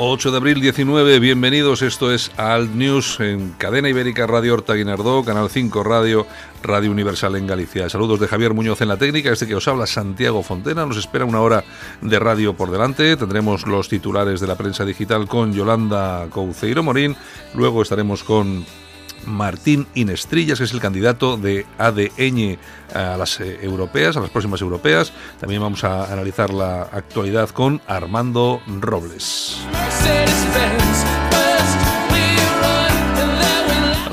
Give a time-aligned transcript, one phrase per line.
[0.00, 1.82] 8 de abril 19, bienvenidos.
[1.82, 6.24] Esto es Alt News en Cadena Ibérica Radio Horta Guinardó, Canal 5 Radio,
[6.62, 7.88] Radio Universal en Galicia.
[7.88, 10.86] Saludos de Javier Muñoz en la técnica, este que os habla Santiago Fontena.
[10.86, 11.64] Nos espera una hora
[12.00, 13.16] de radio por delante.
[13.16, 17.16] Tendremos los titulares de la prensa digital con Yolanda Couceiro Morín.
[17.54, 18.64] Luego estaremos con
[19.28, 22.58] Martín Inestrillas, que es el candidato de ADN
[22.94, 25.12] a las eh, europeas, a las próximas europeas.
[25.40, 29.58] También vamos a analizar la actualidad con Armando Robles.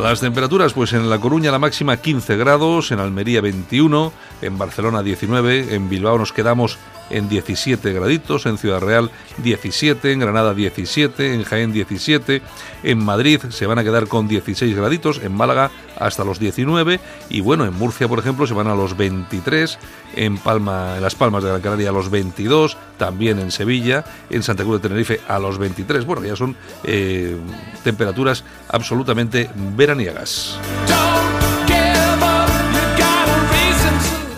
[0.06, 5.02] Las temperaturas, pues en La Coruña la máxima 15 grados, en Almería 21, en Barcelona
[5.02, 6.78] 19, en Bilbao nos quedamos
[7.09, 12.42] en 17 graditos, en Ciudad Real 17, en Granada 17, en Jaén 17,
[12.84, 17.42] en Madrid se van a quedar con 16 graditos, en Málaga hasta los 19 y
[17.42, 19.78] bueno, en Murcia por ejemplo se van a los 23,
[20.16, 24.44] en Palma, en Las Palmas de Gran Canaria a los 22, también en Sevilla, en
[24.44, 26.06] Santa Cruz de Tenerife a los 23.
[26.06, 27.38] Bueno, ya son eh,
[27.84, 30.58] temperaturas absolutamente veraniegas.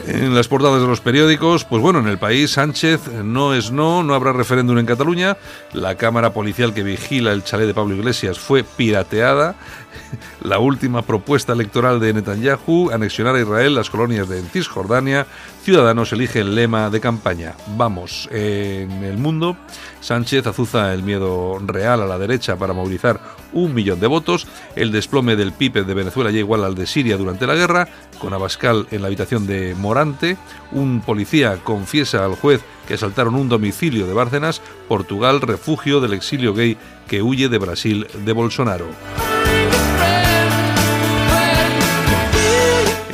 [0.07, 4.03] En las portadas de los periódicos, pues bueno, en el país Sánchez no es no,
[4.03, 5.35] no habrá referéndum en Cataluña.
[5.73, 9.55] La cámara policial que vigila el chalet de Pablo Iglesias fue pirateada.
[10.41, 15.27] La última propuesta electoral de Netanyahu, anexionar a Israel las colonias de Cisjordania.
[15.63, 17.55] Ciudadanos elige el lema de campaña.
[17.75, 19.57] Vamos, en el mundo,
[19.99, 23.19] Sánchez azuza el miedo real a la derecha para movilizar
[23.51, 24.47] un millón de votos.
[24.75, 27.89] El desplome del PIB de Venezuela ya igual al de Siria durante la guerra.
[28.19, 30.37] Con Abascal en la habitación de Morante.
[30.71, 34.61] Un policía confiesa al juez que asaltaron un domicilio de Bárcenas.
[34.87, 38.87] Portugal, refugio del exilio gay que huye de Brasil de Bolsonaro.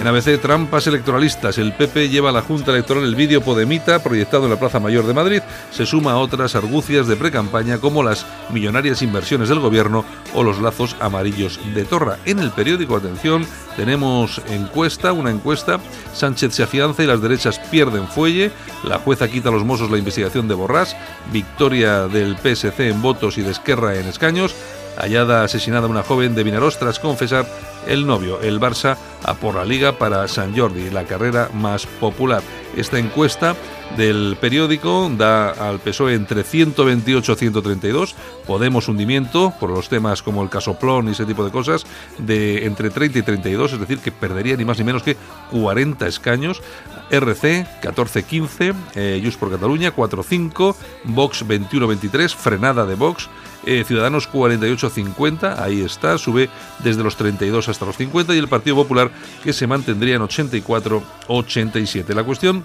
[0.03, 1.57] En ABC, trampas electoralistas.
[1.57, 5.07] El PP lleva a la Junta Electoral el vídeo Podemita proyectado en la Plaza Mayor
[5.07, 5.41] de Madrid.
[5.71, 10.03] Se suma a otras argucias de precampaña como las millonarias inversiones del gobierno
[10.33, 12.17] o los lazos amarillos de Torra.
[12.25, 13.47] En el periódico, atención,
[13.77, 15.79] tenemos encuesta, una encuesta.
[16.13, 18.51] Sánchez se afianza y las derechas pierden fuelle.
[18.83, 20.97] La jueza quita a los mozos la investigación de Borrás.
[21.31, 24.53] Victoria del PSC en votos y de Esquerra en escaños
[24.97, 27.45] hallada asesinada una joven de Vinaroz tras confesar
[27.87, 28.41] el novio.
[28.41, 32.41] El Barça a por la liga para San Jordi, la carrera más popular.
[32.75, 33.55] Esta encuesta
[33.97, 38.15] del periódico da al PSOE entre 128 y 132,
[38.47, 41.85] Podemos hundimiento por los temas como el casoplón y ese tipo de cosas,
[42.17, 45.15] de entre 30 y 32, es decir, que perdería ni más ni menos que
[45.51, 46.61] 40 escaños.
[47.09, 50.75] RC 14-15, eh, Just por Cataluña 4-5,
[51.05, 53.29] Vox 21-23, frenada de Vox,
[53.65, 58.75] eh, Ciudadanos 48-50, ahí está, sube desde los 32 hasta los 50 y el Partido
[58.75, 59.11] Popular
[59.43, 62.13] que se mantendría en 84-87.
[62.13, 62.63] La cuestión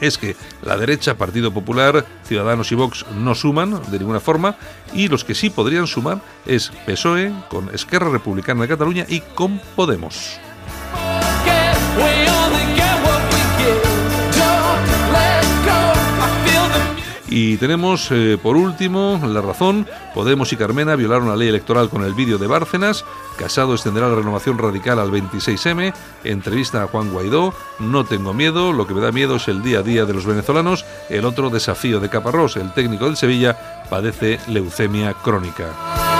[0.00, 4.56] es que la derecha, Partido Popular, Ciudadanos y Vox no suman de ninguna forma
[4.92, 9.60] y los que sí podrían sumar es PSOE, con Esquerra Republicana de Cataluña y con
[9.76, 10.40] Podemos.
[17.34, 19.86] Y tenemos, eh, por último, la razón.
[20.14, 23.06] Podemos y Carmena violaron la ley electoral con el vídeo de Bárcenas.
[23.38, 25.94] Casado extenderá la renovación radical al 26M.
[26.24, 27.54] Entrevista a Juan Guaidó.
[27.78, 28.74] No tengo miedo.
[28.74, 30.84] Lo que me da miedo es el día a día de los venezolanos.
[31.08, 36.11] El otro desafío de Caparrós, el técnico del Sevilla, padece leucemia crónica.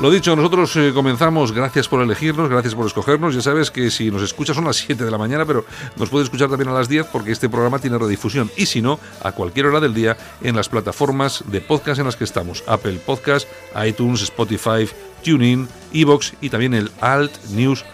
[0.00, 3.34] Lo dicho, nosotros eh, comenzamos, gracias por elegirnos, gracias por escogernos.
[3.34, 5.64] Ya sabes que si nos escuchas son las 7 de la mañana, pero
[5.96, 8.48] nos puedes escuchar también a las 10 porque este programa tiene redifusión.
[8.56, 12.14] Y si no, a cualquier hora del día en las plataformas de podcast en las
[12.14, 13.48] que estamos: Apple Podcast,
[13.84, 14.88] iTunes, Spotify,
[15.24, 17.88] TuneIn, Evox y también el altnews.es.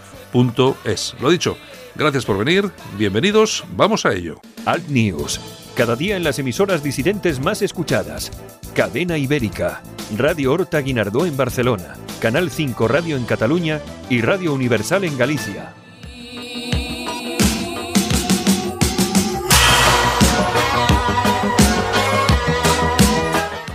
[1.19, 1.57] Lo dicho,
[1.95, 2.69] gracias por venir,
[2.99, 4.39] bienvenidos, vamos a ello.
[4.67, 5.41] Alt News,
[5.75, 8.31] cada día en las emisoras disidentes más escuchadas.
[8.75, 9.81] Cadena Ibérica,
[10.17, 13.79] Radio Horta Guinardó en Barcelona, Canal 5 Radio en Cataluña
[14.09, 15.73] y Radio Universal en Galicia.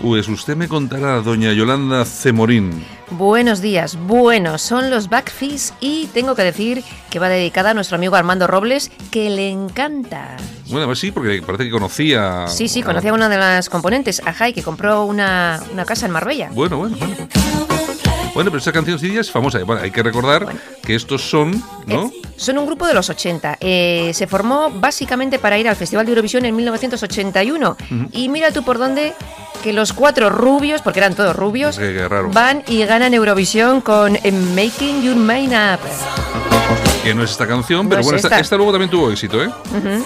[0.00, 2.87] Pues usted me contará, doña Yolanda Cemorín.
[3.11, 7.97] Buenos días, buenos, son los Backfees y tengo que decir que va dedicada a nuestro
[7.97, 10.38] amigo Armando Robles, que le encanta.
[10.70, 12.47] Bueno, pues sí, porque parece que conocía...
[12.49, 16.06] Sí, sí, conocía a una de las componentes, a Jai, que compró una, una casa
[16.06, 16.49] en Marbella.
[16.53, 17.29] Bueno, bueno, bueno.
[18.41, 19.63] Bueno, pero esta canción sí es famosa.
[19.65, 20.47] Bueno, hay que recordar
[20.83, 22.07] que estos son, ¿no?
[22.07, 23.59] Eh, son un grupo de los 80.
[23.61, 27.77] Eh, se formó básicamente para ir al Festival de Eurovisión en 1981.
[28.13, 29.13] Y mira tú por dónde
[29.63, 31.79] que los cuatro rubios, porque eran todos rubios,
[32.33, 35.81] van y ganan Eurovisión con Making Your Mind Up.
[37.05, 38.57] Que no es esta canción, pero bueno, esta.
[38.57, 39.51] luego también tuvo éxito, ¿eh?
[39.71, 40.03] Bueno,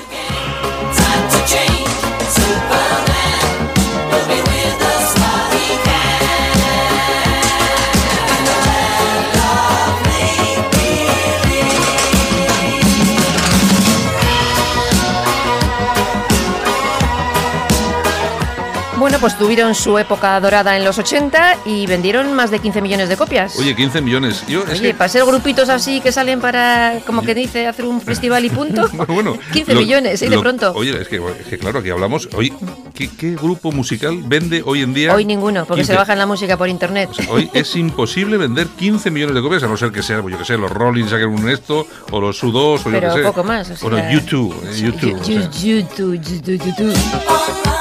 [19.25, 23.17] pues tuvieron su época dorada en los 80 y vendieron más de 15 millones de
[23.17, 23.59] copias.
[23.59, 24.45] Oye, 15 millones.
[24.47, 28.45] Yo, Oye, para ser grupitos así que salen para, como que dice, hacer un festival
[28.45, 28.87] y punto.
[29.09, 30.29] bueno, 15 millones, ¿eh?
[30.29, 30.75] De pronto.
[30.77, 32.29] Oye, es que, claro, aquí hablamos.
[32.37, 32.53] Oye,
[32.93, 35.15] ¿qué, grupo musical vende hoy en día?
[35.15, 37.09] Hoy ninguno, porque se bajan la música por internet.
[37.31, 40.45] hoy es imposible vender 15 millones de copias, a no ser que sea, yo que
[40.45, 43.27] sé, los Rolling saquen un esto, o los U2, o Pero yo que sé.
[43.27, 43.83] poco más.
[43.83, 44.55] O, los YouTube.
[44.77, 47.74] YouTube, YouTube, YouTube, YouTube.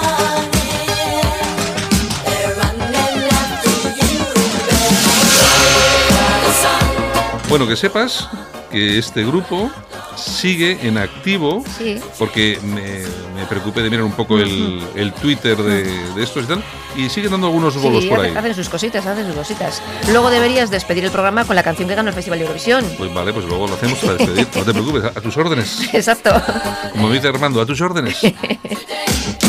[7.54, 8.28] Bueno, que sepas
[8.72, 9.70] que este grupo
[10.16, 11.64] sigue en activo,
[12.18, 16.64] porque me, preocupé de mirar un poco el, Twitter de, estos y tal,
[16.96, 18.36] y siguen dando algunos bolos por ahí.
[18.36, 19.84] Hacen sus cositas, hacen sus cositas.
[20.12, 22.86] Luego deberías despedir el programa con la canción que ganó el Festival de Eurovisión.
[22.98, 24.48] Pues vale, pues luego lo hacemos para despedir.
[24.56, 25.94] no te preocupes, a tus órdenes.
[25.94, 26.32] Exacto.
[26.94, 28.18] Como dice Armando, a tus órdenes.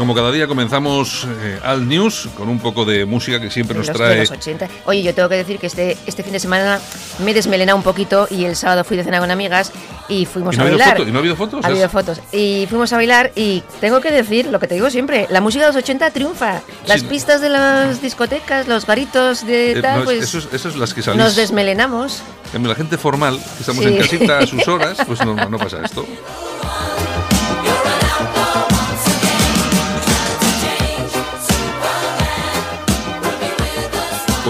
[0.00, 3.86] como cada día comenzamos eh, al news con un poco de música que siempre nos
[3.92, 4.24] trae.
[4.86, 6.80] Oye, yo tengo que decir que este, este fin de semana
[7.18, 9.70] me desmelena un poquito y el sábado fui de cena con amigas
[10.08, 11.00] y fuimos no a bailar.
[11.00, 11.62] ¿Y no ha habido fotos?
[11.62, 12.18] Ha habido fotos.
[12.32, 15.66] Y fuimos a bailar y tengo que decir lo que te digo siempre, la música
[15.66, 16.62] de los 80 triunfa.
[16.86, 21.36] Las pistas de las discotecas, los garitos de eh, tal, pues esos, las que nos
[21.36, 22.22] desmelenamos.
[22.54, 26.06] La gente formal, que estamos en casita a sus horas, pues no, no pasa esto.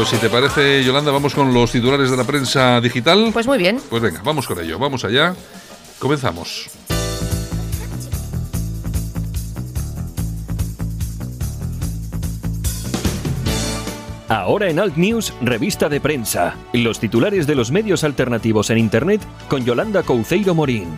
[0.01, 3.29] Pues si te parece, Yolanda, vamos con los titulares de la prensa digital.
[3.35, 3.79] Pues muy bien.
[3.91, 5.35] Pues venga, vamos con ello, vamos allá.
[5.99, 6.71] Comenzamos.
[14.31, 16.57] Ahora en Alt News, revista de prensa.
[16.73, 19.21] Los titulares de los medios alternativos en Internet
[19.51, 20.97] con Yolanda Couceiro Morín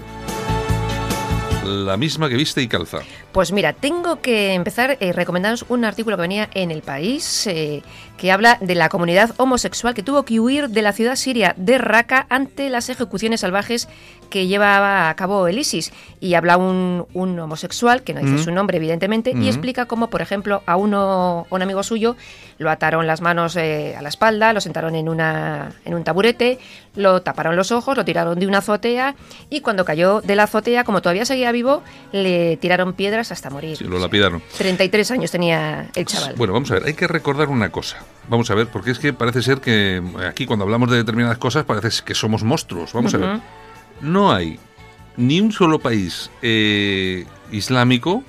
[1.72, 2.98] la misma que viste y calza.
[3.32, 7.82] Pues mira, tengo que empezar eh, recomendaros un artículo que venía en El País eh,
[8.22, 11.76] que habla de la comunidad homosexual que tuvo que huir de la ciudad siria de
[11.76, 13.88] Raqqa ante las ejecuciones salvajes
[14.30, 15.92] que llevaba a cabo el ISIS.
[16.20, 20.62] Y habla un, homosexual, que no dice su nombre evidentemente, y explica cómo, por ejemplo,
[20.66, 22.14] a uno, un amigo suyo
[22.58, 26.60] lo ataron las manos eh, a la espalda, lo sentaron en, una, en un taburete,
[26.94, 29.16] lo taparon los ojos, lo tiraron de una azotea
[29.50, 33.78] y cuando cayó de la azotea, como todavía seguía vivo, le tiraron piedras hasta morir.
[33.78, 34.42] Sí, lo lapidaron.
[34.56, 36.36] 33 años tenía el chaval.
[36.36, 37.98] Bueno, vamos a ver, hay que recordar una cosa.
[38.28, 41.64] Vamos a ver, porque es que parece ser que aquí cuando hablamos de determinadas cosas
[41.64, 42.92] parece que somos monstruos.
[42.92, 43.40] Vamos a ver.
[44.00, 44.58] No hay
[45.16, 48.22] ni un solo país eh, islámico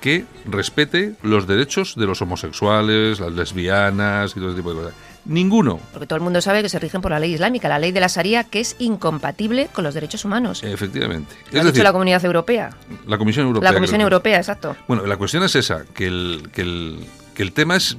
[0.00, 4.94] que respete los derechos de los homosexuales, las lesbianas y todo ese tipo de cosas.
[5.26, 5.78] Ninguno.
[5.92, 8.00] Porque todo el mundo sabe que se rigen por la ley islámica, la ley de
[8.00, 10.62] la Sharia, que es incompatible con los derechos humanos.
[10.64, 11.34] Efectivamente.
[11.52, 12.70] Lo ha dicho la Comunidad Europea.
[13.06, 13.70] La Comisión Europea.
[13.70, 14.74] La Comisión Europea, exacto.
[14.88, 17.00] Bueno, la cuestión es esa, que el, que el,
[17.34, 17.98] que el tema es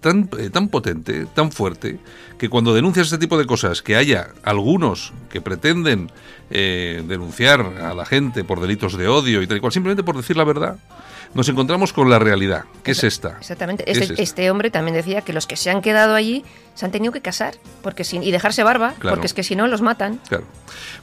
[0.00, 1.98] tan, eh, tan potente, tan fuerte,
[2.38, 6.10] que cuando denuncias este tipo de cosas, que haya algunos que pretenden
[6.50, 10.16] eh, denunciar a la gente por delitos de odio y tal y cual, simplemente por
[10.16, 10.78] decir la verdad,
[11.34, 13.36] nos encontramos con la realidad, que es esta.
[13.38, 13.84] Exactamente.
[13.84, 14.22] ¿Qué es Este, esta?
[14.22, 16.44] este hombre también decía que los que se han quedado allí
[16.74, 19.16] se han tenido que casar porque sin, y dejarse barba, Claro.
[19.16, 20.20] porque es que si no los matan.
[20.28, 20.44] Claro.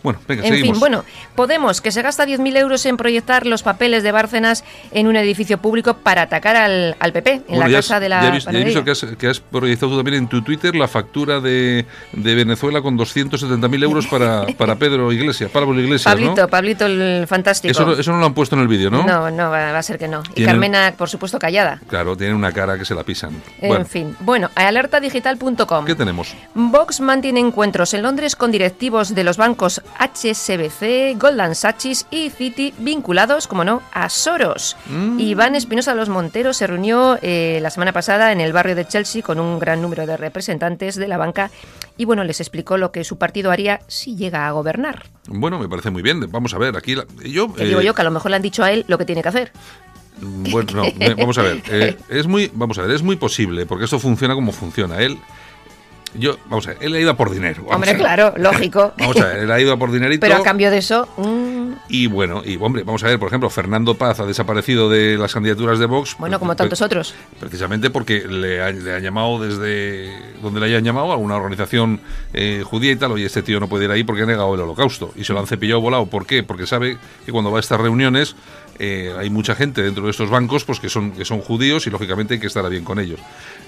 [0.03, 0.74] Bueno, venga, En seguimos.
[0.75, 1.03] fin, bueno,
[1.36, 5.58] Podemos, que se gasta 10.000 euros en proyectar los papeles de Bárcenas en un edificio
[5.58, 8.32] público para atacar al, al PP, en Bueno, la casa has- de la ya he
[8.32, 10.88] visto, ya he visto que, has, que has proyectado tú también en tu Twitter la
[10.88, 16.48] factura de, de Venezuela con 270.000 euros para, para Pedro Iglesias, Pablo Iglesias, Pablito, ¿no?
[16.48, 17.72] Pablito el fantástico.
[17.72, 19.03] Eso, no- eso no lo han puesto en el vídeo, ¿no?
[19.05, 20.14] No, no, va, va a ser que no.
[20.31, 21.81] Y Tienen- Carmena, por supuesto, callada.
[21.88, 23.41] Claro, tiene una cara que se la pisan.
[23.62, 24.15] En bueno, fin.
[24.19, 25.86] Bueno, alertadigital.com.
[25.86, 26.34] ¿qué tenemos?
[26.53, 32.74] Vox mantiene encuentros en Londres con directivos de los bancos HSBC, Goldman Sachs y Citi
[32.77, 34.75] vinculados, como no, a Soros.
[34.88, 35.19] Mm.
[35.19, 39.22] Iván Espinosa los Monteros se reunió eh, la semana pasada en el barrio de Chelsea
[39.22, 41.51] con un gran número de representantes de la banca
[41.98, 45.03] y bueno, les explicó lo que su partido haría si llega a gobernar.
[45.27, 46.29] Bueno, me parece muy bien.
[46.29, 47.48] Vamos a ver, aquí la- yo...
[47.57, 49.22] Eh, digo yo que a lo mejor le han dicho a él lo que tiene
[49.24, 49.51] que hacer.
[50.22, 51.62] Bueno, no, vamos a ver.
[51.69, 55.00] eh, es muy, vamos a ver, es muy posible, porque esto funciona como funciona.
[55.00, 55.17] Él,
[56.17, 57.63] yo, vamos a ver, él ha ido a por dinero.
[57.67, 58.93] Hombre, claro, lógico.
[58.98, 60.22] Vamos a ver, él ha ido a por dinerito.
[60.22, 63.50] Pero a cambio de eso, mm, Y bueno, y hombre, vamos a ver, por ejemplo,
[63.50, 66.15] Fernando Paz ha desaparecido de las candidaturas de Vox.
[66.17, 67.13] bueno, como tantos otros.
[67.38, 70.10] Precisamente porque le, ha- le han llamado desde
[70.41, 72.00] donde le hayan llamado a una organización
[72.34, 73.12] eh, judía y tal.
[73.12, 75.12] Oye, este tío no puede ir ahí porque ha negado el holocausto.
[75.17, 76.05] Y se lo han cepillado volado.
[76.05, 76.43] ¿Por qué?
[76.43, 78.38] Porque sabe que cuando va a estas reuniones
[78.79, 81.89] eh, hay mucha gente dentro de estos bancos pues que son, que son judíos y
[81.89, 83.20] lógicamente hay que estar bien con ellos.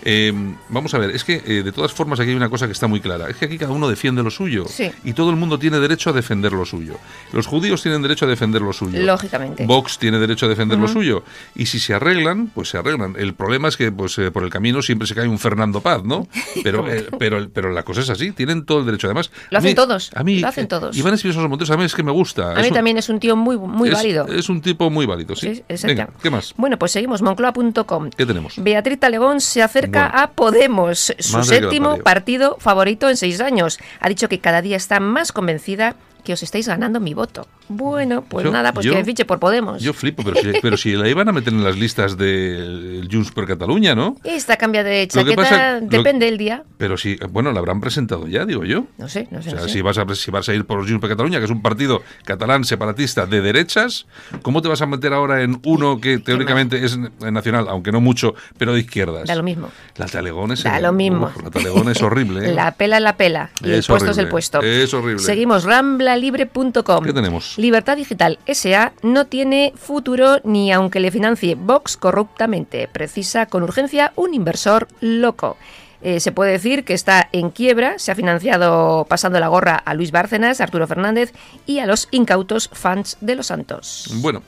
[0.10, 0.32] Eh,
[0.70, 2.88] vamos a ver, es que eh, de todas formas aquí hay una cosa que está
[2.88, 3.30] muy clara.
[3.30, 4.64] Es que aquí cada uno defiende lo suyo.
[4.70, 4.90] Sí.
[5.04, 6.94] Y todo el mundo tiene derecho a defender lo suyo.
[7.34, 9.02] Los judíos tienen derecho a defender lo suyo.
[9.02, 9.66] Lógicamente.
[9.66, 11.24] Vox tiene derecho a defender lo suyo.
[11.56, 13.16] Y si se arreglan, pues se arreglan.
[13.18, 16.04] El problema es que pues eh, por el camino siempre se cae un Fernando Paz,
[16.06, 16.26] ¿no?
[16.64, 16.86] Pero,
[17.20, 19.08] pero, pero la cosa es así, tienen todo el derecho.
[19.08, 20.96] Además, Lo a hacen mí- todos, A mí, lo hacen todos.
[20.98, 22.54] Iván Espinosa Montes, a mí es que me gusta.
[22.54, 24.26] A mí un- también es un tío muy, muy es- válido.
[24.28, 25.64] Es un tipo muy válido, sí.
[25.76, 25.88] Sí.
[25.88, 26.54] Venga, ¿qué más?
[26.58, 28.10] Bueno, pues seguimos, moncloa.com.
[28.16, 28.54] ¿Qué tenemos?
[28.58, 30.20] Beatriz Talegón se acerca Bueno.
[30.20, 33.80] a Podemos, su séptimo partido favorito en seis años.
[34.00, 37.48] Ha dicho que cada día está más convencida que os estáis ganando mi voto.
[37.70, 39.82] Bueno, pues Yo- nada, pues yo- que fiche por Podemos.
[39.82, 43.32] Yo flipo, pero si, pero si la iban a meter en las listas del Junts
[43.32, 44.16] per Cataluña, ¿no?
[44.24, 46.64] Esta cambia de chaqueta, pasa- depende del día.
[46.78, 48.86] Pero si, bueno, la habrán presentado ya, digo yo.
[48.98, 49.50] No sé, no sé.
[49.50, 49.74] O sea, no sé.
[49.74, 52.02] si vas, a, si vas a ir por Junts per Cataluña, que es un partido
[52.26, 54.06] catalán separatista de derechas,
[54.42, 58.34] ¿cómo te vas a meter ahora en uno que teóricamente es nacional, aunque no mucho,
[58.58, 59.28] pero de izquierdas?
[59.28, 59.70] Da lo mismo.
[59.98, 61.26] La Talegón es, Da lo mismo.
[61.36, 62.50] Uf, la Talegón es horrible.
[62.50, 62.54] ¿eh?
[62.58, 64.62] La pela es la pela y el Es puesto es el puesto.
[64.62, 65.20] es horrible.
[65.24, 67.04] Seguimos, ramblalibre.com.
[67.06, 67.57] ¿Qué tenemos?
[67.58, 72.88] Libertad Digital SA no tiene futuro ni aunque le financie Vox corruptamente.
[72.92, 75.58] Precisa con urgencia un inversor loco.
[76.04, 79.96] Eh, se puede decir que está en quiebra, se ha financiado pasando la gorra a
[79.96, 81.34] Luis Bárcenas, Arturo Fernández
[81.66, 84.08] y a los incautos fans de los Santos.
[84.22, 84.44] Bueno,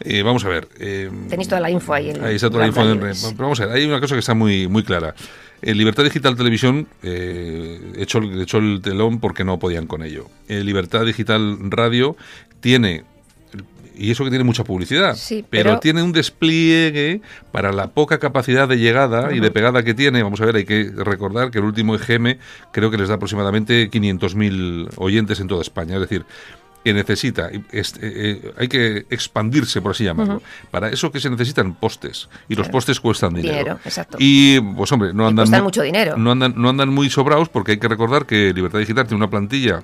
[0.00, 0.68] eh, vamos a ver.
[0.80, 2.10] eh, Tenéis toda la info ahí.
[2.10, 2.82] En Ahí está toda la info.
[2.82, 5.14] En- pero vamos a ver, hay una cosa que está muy, muy clara.
[5.62, 10.26] En Libertad Digital Televisión eh, echó, el- echó el telón porque no podían con ello.
[10.48, 12.16] En Libertad Digital Radio
[12.60, 13.04] tiene,
[13.96, 17.20] y eso que tiene mucha publicidad, Sí, pero, pero- tiene un despliegue
[17.52, 20.22] para la poca capacidad de llegada y de pegada que tiene.
[20.22, 22.38] Vamos a ver, hay que recordar que el último EGM
[22.72, 25.94] creo que les da aproximadamente 500.000 oyentes en toda España.
[25.94, 26.24] Es decir,
[26.84, 27.98] que necesita, este,
[28.30, 30.40] eh, hay que expandirse, por así llamarlo.
[30.70, 33.58] Para eso que se necesitan postes, y los postes cuestan dinero.
[33.58, 34.16] Dinero, exacto.
[34.20, 36.16] Y pues hombre, no andan, mucho dinero.
[36.16, 39.28] No andan, no andan muy sobrados porque hay que recordar que Libertad Digital tiene una
[39.28, 39.82] plantilla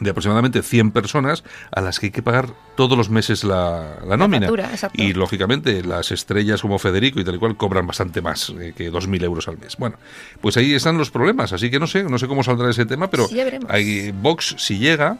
[0.00, 4.16] de aproximadamente 100 personas a las que hay que pagar todos los meses la, la
[4.16, 4.46] nómina.
[4.46, 8.74] factura, y lógicamente las estrellas como Federico y tal y cual cobran bastante más eh,
[8.76, 9.76] que 2.000 euros al mes.
[9.76, 9.96] Bueno,
[10.40, 13.08] pues ahí están los problemas, así que no sé, no sé cómo saldrá ese tema,
[13.08, 15.18] pero Sí, hay, Vox si llega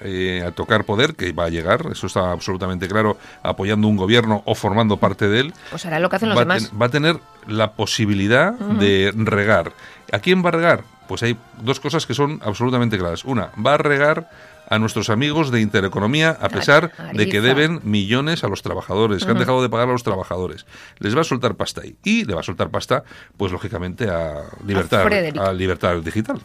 [0.00, 4.42] eh, a tocar poder, que va a llegar, eso está absolutamente claro, apoyando un gobierno
[4.46, 6.70] o formando parte de él, Pues hará lo que hacen los va, demás.
[6.80, 9.72] va a tener la posibilidad de regar.
[10.12, 10.84] ¿A quién va a regar?
[11.08, 13.24] Pues hay dos cosas que son absolutamente claras.
[13.24, 14.30] Una, va a regar
[14.70, 19.30] a nuestros amigos de Intereconomía a pesar de que deben millones a los trabajadores, que
[19.30, 20.64] han dejado de pagar a los trabajadores.
[20.98, 21.96] Les va a soltar pasta ahí.
[22.04, 23.04] Y le va a soltar pasta,
[23.36, 25.06] pues lógicamente a Libertad,
[25.38, 26.40] a libertad Digital.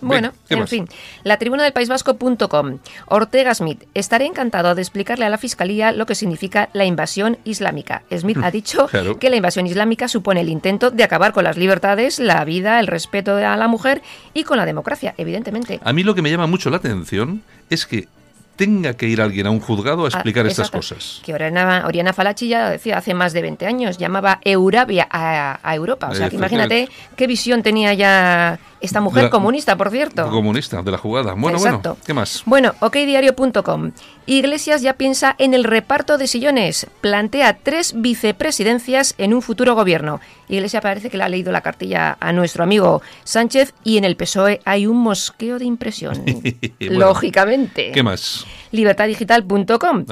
[0.00, 0.70] Bueno, ¿qué en más?
[0.70, 0.86] fin.
[1.24, 2.78] La tribuna del País Vasco.com.
[3.06, 3.84] Ortega Smith.
[3.94, 8.02] Estaré encantado de explicarle a la Fiscalía lo que significa la invasión islámica.
[8.16, 9.18] Smith ha dicho Claro.
[9.18, 12.86] que la invasión islámica supone el intento de acabar con las libertades, la vida, el
[12.88, 14.02] respeto a la mujer
[14.34, 15.80] y con la democracia, evidentemente.
[15.84, 18.08] A mí lo que me llama mucho la atención es que
[18.56, 21.20] tenga que ir alguien a un juzgado a explicar Ah, estas cosas.
[21.24, 25.74] Que Oriana, Oriana Falachi ya decía hace más de 20 años, llamaba Eurabia a, a
[25.76, 26.08] Europa.
[26.10, 30.28] O sea, que imagínate qué visión tenía ya Esta mujer comunista, por cierto.
[30.30, 31.34] Comunista, de la jugada.
[31.34, 32.42] Bueno, bueno, ¿qué más?
[32.46, 33.92] Bueno, okdiario.com.
[34.26, 36.86] Iglesias ya piensa en el reparto de sillones.
[37.00, 40.20] Plantea tres vicepresidencias en un futuro gobierno.
[40.48, 44.16] Iglesias parece que le ha leído la cartilla a nuestro amigo Sánchez y en el
[44.16, 46.24] PSOE hay un mosqueo de impresión.
[46.78, 47.92] Lógicamente.
[47.92, 48.46] ¿Qué más?
[48.70, 50.04] libertaddigital.com.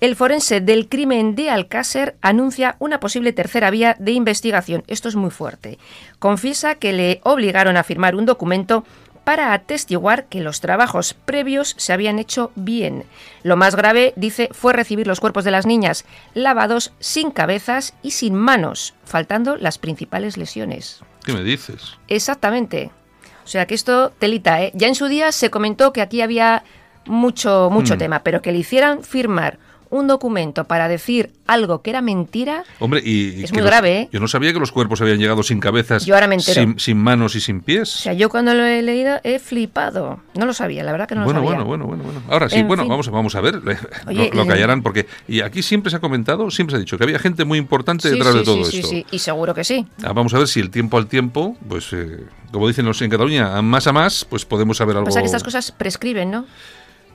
[0.00, 4.84] El forense del crimen de Alcácer anuncia una posible tercera vía de investigación.
[4.86, 5.78] Esto es muy fuerte.
[6.18, 8.84] Confiesa que le obligaron a firmar un documento
[9.28, 13.04] para atestiguar que los trabajos previos se habían hecho bien.
[13.42, 18.12] Lo más grave, dice, fue recibir los cuerpos de las niñas lavados sin cabezas y
[18.12, 21.00] sin manos, faltando las principales lesiones.
[21.26, 21.98] ¿Qué me dices?
[22.08, 22.90] Exactamente.
[23.44, 24.72] O sea que esto telita, ¿eh?
[24.74, 26.64] Ya en su día se comentó que aquí había
[27.04, 27.98] mucho, mucho hmm.
[27.98, 29.58] tema, pero que le hicieran firmar
[29.90, 34.00] un documento para decir algo que era mentira Hombre, y, es muy grave.
[34.00, 34.08] ¿eh?
[34.12, 36.06] Yo no sabía que los cuerpos habían llegado sin cabezas,
[36.76, 37.94] sin, manos y sin pies.
[37.94, 40.20] O sea, yo cuando lo he leído he flipado.
[40.34, 41.42] No lo sabía, la verdad que no lo sabía.
[41.42, 42.22] Bueno, bueno, bueno, bueno.
[42.28, 43.60] Ahora sí, bueno, vamos, vamos a ver.
[44.34, 45.06] lo, callarán porque...
[45.26, 48.10] Y aquí siempre se ha comentado, siempre se ha dicho que había gente muy importante
[48.10, 48.88] detrás de todo sí, esto.
[48.88, 49.86] Sí, sí, y seguro que sí.
[50.02, 53.10] Ah, vamos a ver si el tiempo al tiempo, pues, eh, como dicen los en
[53.10, 55.06] Cataluña, más a más, pues podemos saber algo...
[55.06, 56.46] Pasa que estas cosas prescriben, ¿no?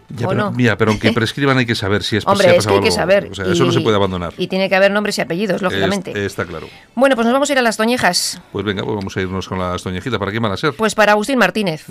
[0.10, 2.74] Ya, pero, Mira, pero aunque prescriban hay que saber si es Hombre, si es que
[2.74, 3.30] hay que saber.
[3.32, 4.34] O sea, eso no se puede abandonar.
[4.38, 6.26] Y tiene que haber nombres y apellidos, lógicamente.
[6.26, 6.68] está claro.
[6.96, 8.42] Bueno, pues nos vamos a ir a las toñejas.
[8.52, 10.20] Pues venga, pues vamos a irnos con las toñejitas.
[10.20, 10.74] ¿Para quién van a ser?
[10.74, 11.86] Pues para Agustín Martínez.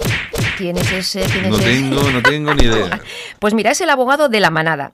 [0.57, 1.25] ¿Quién es ese?
[1.49, 3.00] no tengo, no tengo ni idea.
[3.38, 4.92] pues mira, es el abogado de la manada.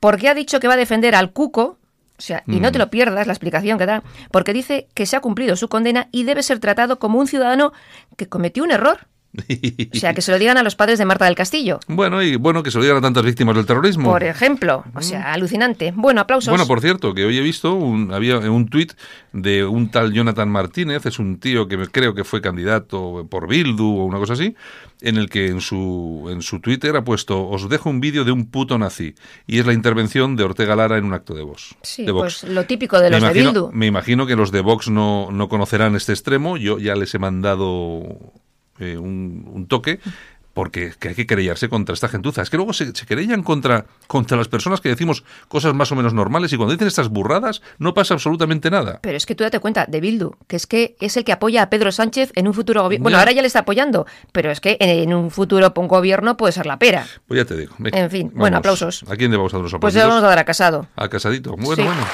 [0.00, 1.78] Porque ha dicho que va a defender al Cuco,
[2.16, 2.82] o sea, y no te mm.
[2.82, 6.24] lo pierdas la explicación que da, porque dice que se ha cumplido su condena y
[6.24, 7.72] debe ser tratado como un ciudadano
[8.16, 9.08] que cometió un error.
[9.94, 11.80] O sea, que se lo digan a los padres de Marta del Castillo.
[11.88, 14.10] Bueno, y bueno, que se lo digan a tantas víctimas del terrorismo.
[14.10, 15.92] Por ejemplo, o sea, alucinante.
[15.94, 16.50] Bueno, aplausos.
[16.50, 18.92] Bueno, por cierto, que hoy he visto, un, había un tuit
[19.32, 23.98] de un tal Jonathan Martínez, es un tío que creo que fue candidato por Bildu
[23.98, 24.54] o una cosa así,
[25.00, 28.32] en el que en su, en su Twitter ha puesto, os dejo un vídeo de
[28.32, 29.14] un puto nazi,
[29.46, 31.74] y es la intervención de Ortega Lara en un acto de Vox.
[31.82, 33.70] Sí, pues lo típico de los de Bildu.
[33.72, 37.18] Me imagino que los de Vox no, no conocerán este extremo, yo ya les he
[37.18, 38.32] mandado
[38.78, 40.00] eh, un, toque
[40.52, 42.40] porque hay que querellarse contra esta gentuza.
[42.40, 45.96] Es que luego se, se, querellan contra, contra las personas que decimos cosas más o
[45.96, 49.00] menos normales y cuando dicen estas burradas no pasa absolutamente nada.
[49.02, 51.62] Pero es que tú date cuenta, de Bildu, que es que es el que apoya
[51.62, 53.02] a Pedro Sánchez en un futuro gobierno.
[53.02, 56.66] Bueno, ahora ya le está apoyando, pero es que en, un futuro gobierno puede ser
[56.66, 57.04] la pera.
[57.26, 57.74] Pues ya te digo.
[57.80, 59.04] en fin, bueno, aplausos.
[59.08, 59.80] ¿A quién le vamos a dar los aplausos?
[59.80, 60.86] Pues le vamos a dar a Casado.
[60.94, 61.56] A Casadito.
[61.56, 62.06] Bueno, bueno.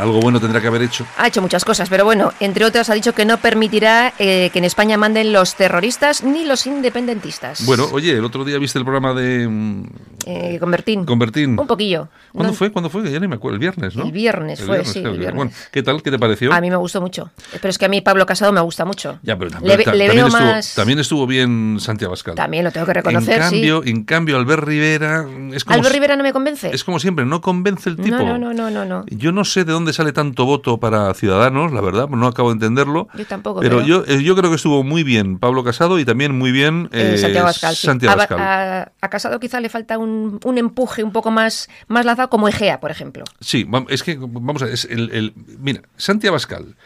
[0.00, 1.06] Algo bueno tendrá que haber hecho.
[1.16, 4.58] Ha hecho muchas cosas, pero bueno, entre otras ha dicho que no permitirá eh, que
[4.58, 7.64] en España manden los terroristas ni los independentistas.
[7.66, 9.48] Bueno, oye, el otro día viste el programa de...
[9.48, 9.84] Mm,
[10.26, 11.04] eh, Convertín.
[11.04, 11.58] Convertín.
[11.58, 12.08] Un poquillo.
[12.32, 12.72] ¿Cuándo fue?
[12.72, 13.10] ¿Cuándo fue?
[13.10, 13.54] Ya ni me acuerdo.
[13.54, 14.04] El viernes, ¿no?
[14.04, 14.98] El viernes fue, sí.
[14.98, 15.34] El viernes.
[15.34, 16.02] Bueno, ¿qué tal?
[16.02, 16.52] ¿Qué te pareció?
[16.52, 17.30] A mí me gustó mucho.
[17.52, 19.18] Pero es que a mí Pablo Casado me gusta mucho.
[19.22, 20.38] Ya, pero también, estuvo,
[20.74, 22.34] también estuvo bien Santiago Abascal.
[22.34, 25.26] También lo tengo que reconocer, en cambio, En cambio, Albert Rivera...
[25.52, 26.70] Es como, Albert Rivera no me convence.
[26.74, 28.16] Es como siempre, no convence el tipo.
[28.16, 29.04] No, no, no, no, no.
[29.06, 32.54] Yo no sé de dónde sale tanto voto para Ciudadanos, la verdad, no acabo de
[32.54, 33.08] entenderlo.
[33.14, 33.60] Yo tampoco.
[33.60, 36.88] Pero, yo, eh, yo creo que estuvo muy bien Pablo Casado y también muy bien
[36.92, 38.40] eh, eh Santiago Abascal.
[38.40, 42.80] A, Casado quizá le falta un, un, empuje un poco más, más lanzado como Egea,
[42.80, 43.24] por ejemplo.
[43.40, 46.76] Sí, es que, vamos a ver, el, el, mira, Santiago Abascal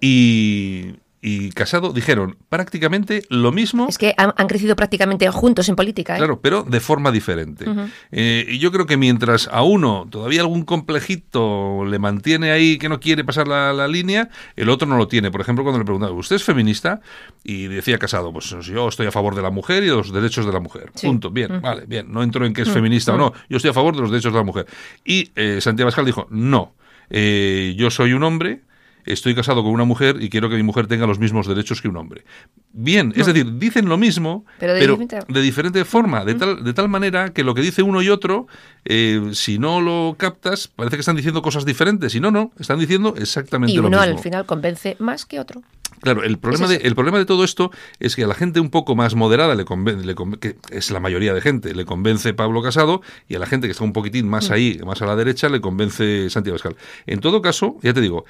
[0.00, 0.96] y,
[1.28, 3.88] y Casado dijeron prácticamente lo mismo.
[3.88, 6.14] Es que han, crecido prácticamente juntos en política.
[6.14, 6.18] ¿eh?
[6.18, 7.64] Claro, pero de forma diferente.
[8.12, 12.88] Eh, y yo creo que mientras a uno todavía algún complejito le mantiene ahí que
[12.88, 15.32] no quiere pasar la, línea, el otro no lo tiene.
[15.32, 17.00] Por ejemplo, cuando le preguntaba, ¿usted es feminista?
[17.42, 20.46] Y decía Casado, pues yo estoy a favor de la mujer y de los derechos
[20.46, 20.92] de la mujer.
[21.02, 21.32] Punto.
[21.32, 22.06] Bien, vale, bien.
[22.12, 23.32] No entro en que es feminista o no.
[23.48, 24.66] Yo estoy a favor de los derechos de la mujer.
[25.04, 26.76] Y eh, Santiago Pascal dijo, no.
[27.10, 28.60] yo soy un hombre
[29.06, 31.88] estoy casado con una mujer y quiero que mi mujer tenga los mismos derechos que
[31.88, 32.24] un hombre.
[32.72, 35.84] Bien, es decir, dicen lo mismo, pero de, diferente...
[35.84, 38.46] forma, de tal, de tal manera que lo que dice uno y otro,
[38.84, 42.78] eh, si no lo captas, parece que están diciendo cosas diferentes, y no, no, están
[42.78, 43.96] diciendo exactamente lo mismo.
[43.96, 45.62] Y uno al final convence más que otro.
[46.00, 48.70] Claro, el problema, de, el problema de todo esto es que a la gente un
[48.70, 53.00] poco más moderada, le convence, que es la mayoría de gente, le convence Pablo Casado
[53.28, 54.52] y a la gente que está un poquitín más mm.
[54.52, 56.76] ahí, más a la derecha, le convence Santiago Pascal.
[57.06, 58.26] En todo caso, ya te digo,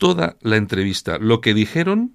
[0.00, 1.18] toda la entrevista.
[1.18, 2.12] Lo que dijeron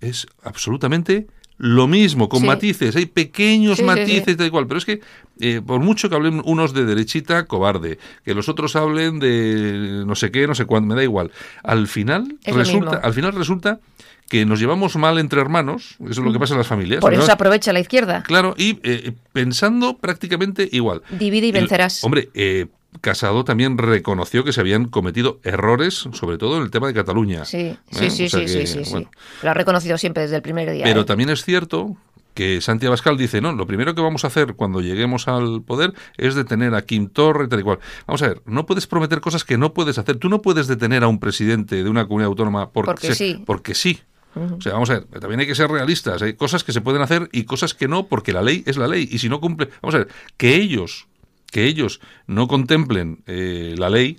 [0.00, 1.26] es absolutamente
[1.58, 5.00] lo mismo, con matices, hay pequeños matices, da igual, pero es que
[5.40, 10.14] eh, por mucho que hablen unos de derechita, cobarde, que los otros hablen de no
[10.14, 11.32] sé qué, no sé cuándo, me da igual.
[11.62, 13.80] Al final resulta, al final resulta
[14.28, 16.40] que nos llevamos mal entre hermanos, eso es lo que mm.
[16.40, 17.00] pasa en las familias.
[17.00, 18.22] Por eso se aprovecha la izquierda.
[18.22, 21.02] Claro, y eh, pensando prácticamente igual.
[21.08, 22.04] Divide y vencerás.
[22.04, 22.66] hombre, eh,
[23.00, 27.44] Casado también reconoció que se habían cometido errores, sobre todo en el tema de Cataluña.
[27.44, 27.78] Sí, ¿eh?
[27.90, 29.08] sí, sí, sí, sí, sí,
[29.42, 30.84] Lo ha reconocido siempre desde el primer día.
[30.84, 31.96] Pero también es cierto
[32.36, 35.94] que Santiago Abascal dice, no, lo primero que vamos a hacer cuando lleguemos al poder
[36.18, 37.78] es detener a Kim Torre y tal y cual.
[38.06, 40.18] Vamos a ver, no puedes prometer cosas que no puedes hacer.
[40.18, 43.42] Tú no puedes detener a un presidente de una comunidad autónoma porque, sí.
[43.46, 44.00] Porque sí.
[44.36, 46.20] O sea, vamos a ver, también hay que ser realistas.
[46.20, 48.86] Hay cosas que se pueden hacer y cosas que no, porque la ley es la
[48.86, 49.08] ley.
[49.10, 51.08] Y si no cumple, vamos a ver, que ellos,
[51.50, 54.18] que ellos no contemplen eh, la ley,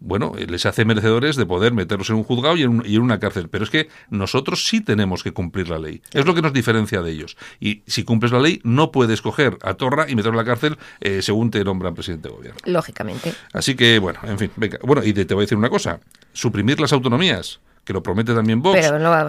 [0.00, 3.48] bueno, eh, les hace merecedores de poder meterlos en un juzgado y en, una cárcel.
[3.48, 6.02] Pero es que nosotros sí tenemos que cumplir la ley.
[6.12, 7.36] Es lo que nos diferencia de ellos.
[7.60, 10.78] Y si cumples la ley, no puedes coger a Torra y meterlo en la cárcel
[11.00, 12.60] eh, según te nombran presidente de gobierno.
[12.64, 13.34] Lógicamente.
[13.52, 14.78] Así que, bueno, en fin, venga.
[14.82, 16.00] Bueno, y te, te voy a decir una cosa.
[16.32, 18.78] Suprimir las autonomías que lo promete también Vox,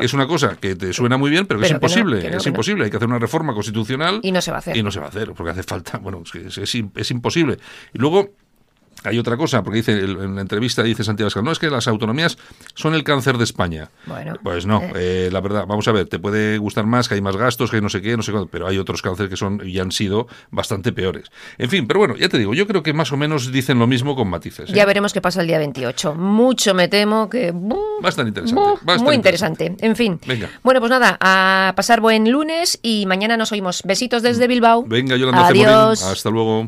[0.01, 2.83] es una cosa que te suena muy bien, pero, que es imposible, es imposible.
[2.83, 4.75] Hay que hacer una reforma constitucional y no se va a hacer.
[4.75, 7.57] Y no se va a hacer, porque hace falta, bueno, es, es, es imposible.
[7.93, 8.33] Y luego
[9.03, 11.87] hay otra cosa, porque dice en la entrevista dice Santiago Pascal, no, es que las
[11.87, 12.37] autonomías
[12.75, 13.89] son el cáncer de España.
[14.05, 14.91] Bueno, pues no, eh.
[14.95, 17.77] Eh, la verdad, vamos a ver, te puede gustar más, que hay más gastos, que
[17.77, 19.91] hay no sé qué, no sé cuánto, pero hay otros cánceres que son y han
[19.91, 21.27] sido bastante peores.
[21.57, 23.87] En fin, pero bueno, ya te digo, yo creo que más o menos dicen lo
[23.87, 24.69] mismo con matices.
[24.69, 24.73] ¿eh?
[24.73, 26.15] Ya veremos qué pasa el día 28.
[26.15, 27.53] Mucho me temo que...
[28.01, 29.03] Bastante interesante.
[29.03, 29.75] muy interesante.
[29.79, 30.19] En fin.
[30.25, 30.49] Venga.
[30.63, 33.83] Bueno, pues nada, a pasar buen lunes y mañana nos oímos.
[33.83, 34.83] Besitos desde Bilbao.
[34.83, 36.03] Venga, Yolanda Adiós.
[36.03, 36.67] Hasta luego.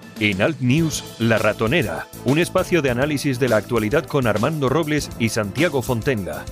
[0.21, 5.09] En Alt News, La Ratonera, un espacio de análisis de la actualidad con Armando Robles
[5.17, 6.45] y Santiago Fontenga.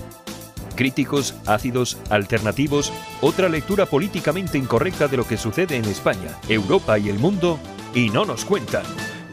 [0.74, 7.10] Críticos, ácidos, alternativos, otra lectura políticamente incorrecta de lo que sucede en España, Europa y
[7.10, 7.60] el mundo,
[7.94, 8.82] y no nos cuentan.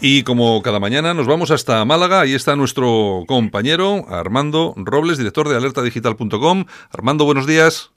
[0.01, 5.49] Y como cada mañana nos vamos hasta Málaga, ahí está nuestro compañero Armando Robles, director
[5.49, 6.65] de alertadigital.com.
[6.91, 7.96] Armando, buenos días.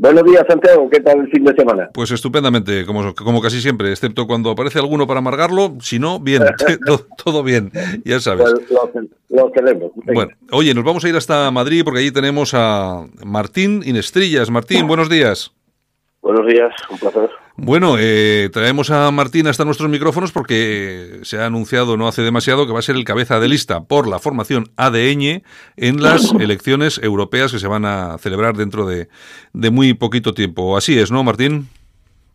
[0.00, 0.88] Buenos días, Santiago.
[0.88, 1.90] ¿Qué tal el fin de semana?
[1.92, 5.74] Pues estupendamente, como, como casi siempre, excepto cuando aparece alguno para amargarlo.
[5.80, 6.42] Si no, bien,
[7.22, 7.70] todo, bien,
[8.02, 8.50] ya sabes.
[8.50, 9.92] Pues lo, queremos.
[10.06, 14.48] Bueno, oye, nos vamos a ir hasta Madrid porque allí tenemos a Martín Inestrillas.
[14.48, 15.52] Martín, buenos días.
[16.22, 17.28] Buenos días, un placer.
[17.62, 22.66] Bueno, eh, traemos a Martín hasta nuestros micrófonos porque se ha anunciado no hace demasiado
[22.66, 25.42] que va a ser el cabeza de lista por la formación ADN
[25.76, 29.08] en las elecciones europeas que se van a celebrar dentro de,
[29.52, 30.74] muy poquito tiempo.
[30.74, 31.66] Así es, ¿no, Martín?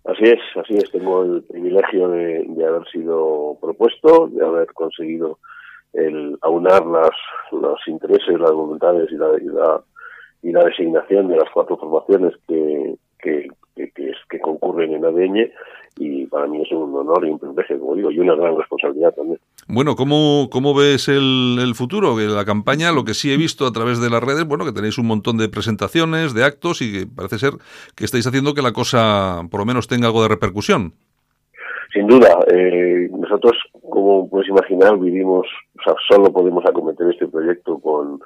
[0.05, 0.91] Así es, así es.
[0.91, 5.39] Tengo el privilegio de, haber sido propuesto, de haber conseguido
[5.93, 7.15] el aunar las,
[7.51, 9.81] los intereses, las voluntades y la, y la,
[10.43, 12.95] y la designación de las cuatro formaciones que,
[14.65, 15.51] concurren en ADN
[15.97, 19.13] y para mí es un honor y un privilegio, como digo, y una gran responsabilidad
[19.13, 19.39] también.
[19.67, 22.17] Bueno, ¿cómo, cómo ves el, el futuro?
[22.19, 24.97] La campaña, lo que sí he visto a través de las redes, bueno, que tenéis
[24.97, 27.54] un montón de presentaciones, de actos y que parece ser
[27.95, 30.93] que estáis haciendo que la cosa por lo menos tenga algo de repercusión.
[31.93, 33.54] Sin duda, eh, nosotros,
[33.89, 35.47] como puedes imaginar, vivimos,
[35.80, 38.19] o sea, solo podemos acometer este proyecto con,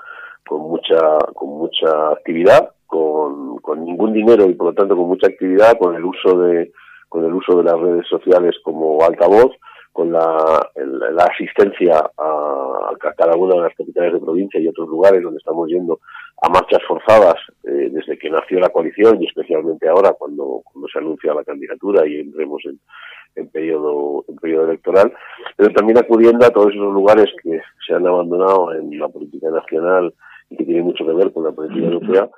[0.48, 5.28] con mucha, con mucha actividad con, con ningún dinero y por lo tanto con mucha
[5.28, 6.72] actividad, con el uso de,
[7.08, 9.52] con el uso de las redes sociales como altavoz,
[9.92, 14.90] con la, la asistencia a, a, cada una de las capitales de provincia y otros
[14.90, 16.00] lugares donde estamos yendo
[16.42, 20.98] a marchas forzadas eh, desde que nació la coalición y especialmente ahora cuando, cuando se
[20.98, 22.80] anuncia la candidatura y entremos en,
[23.36, 25.14] en periodo en periodo electoral,
[25.56, 30.12] pero también acudiendo a todos esos lugares que se han abandonado en la política nacional
[30.50, 32.30] y que tiene mucho que ver con la política europea,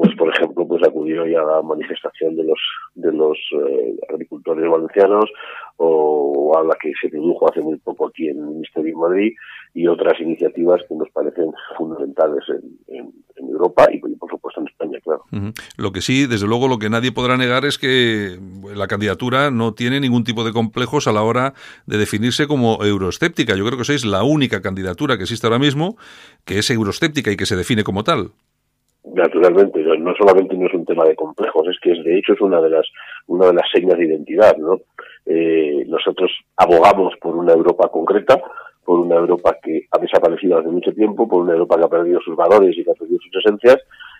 [0.00, 2.58] como es, por ejemplo, pues acudir hoy a la manifestación de los
[2.94, 5.30] de los eh, agricultores valencianos
[5.76, 9.32] o, a la que se produjo hace muy poco aquí en el Ministerio de Madrid
[9.74, 15.24] y otras iniciativas que nos parecen fundamentales en, Europa y, por supuesto en España, claro.
[15.76, 18.38] Lo que sí, desde luego, lo que nadie podrá negar es que
[18.74, 21.54] la candidatura no tiene ningún tipo de complejos a la hora
[21.86, 23.56] de definirse como euroescéptica.
[23.56, 25.96] Yo creo que sois la única candidatura que existe ahora mismo
[26.44, 28.32] que es euroescéptica y que se define como tal.
[29.02, 32.40] Naturalmente, no solamente no es un tema de complejos, es que es, de hecho es
[32.40, 32.86] una de las
[33.26, 34.78] una de las señas de identidad, ¿no?
[35.24, 38.40] Eh, nosotros abogamos por una Europa concreta,
[38.84, 42.20] por una Europa que ha desaparecido hace mucho tiempo, por una Europa que ha perdido
[42.20, 43.78] sus valores y que ha perdido sus esencias,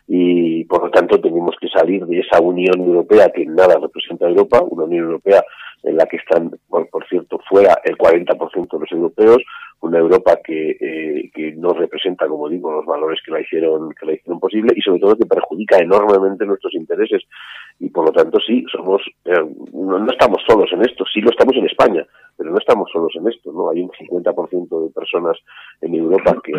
[0.09, 4.31] y por lo tanto tenemos que salir de esa Unión Europea que nada representa a
[4.31, 5.45] Europa, una Unión Europea
[5.83, 9.39] en la que están, por, cierto, fuera el 40% de los europeos,
[9.81, 14.07] una Europa que, eh, que no representa, como digo, los valores que la hicieron que
[14.07, 17.23] la hicieron posible y sobre todo que perjudica enormemente nuestros intereses.
[17.79, 19.33] Y por lo tanto sí somos eh,
[19.73, 22.07] no, estamos solos en esto, sí lo estamos en España,
[22.51, 23.71] no estamos solos en esto, ¿no?
[23.71, 25.39] Hay un 50% de personas
[25.81, 26.53] en Europa que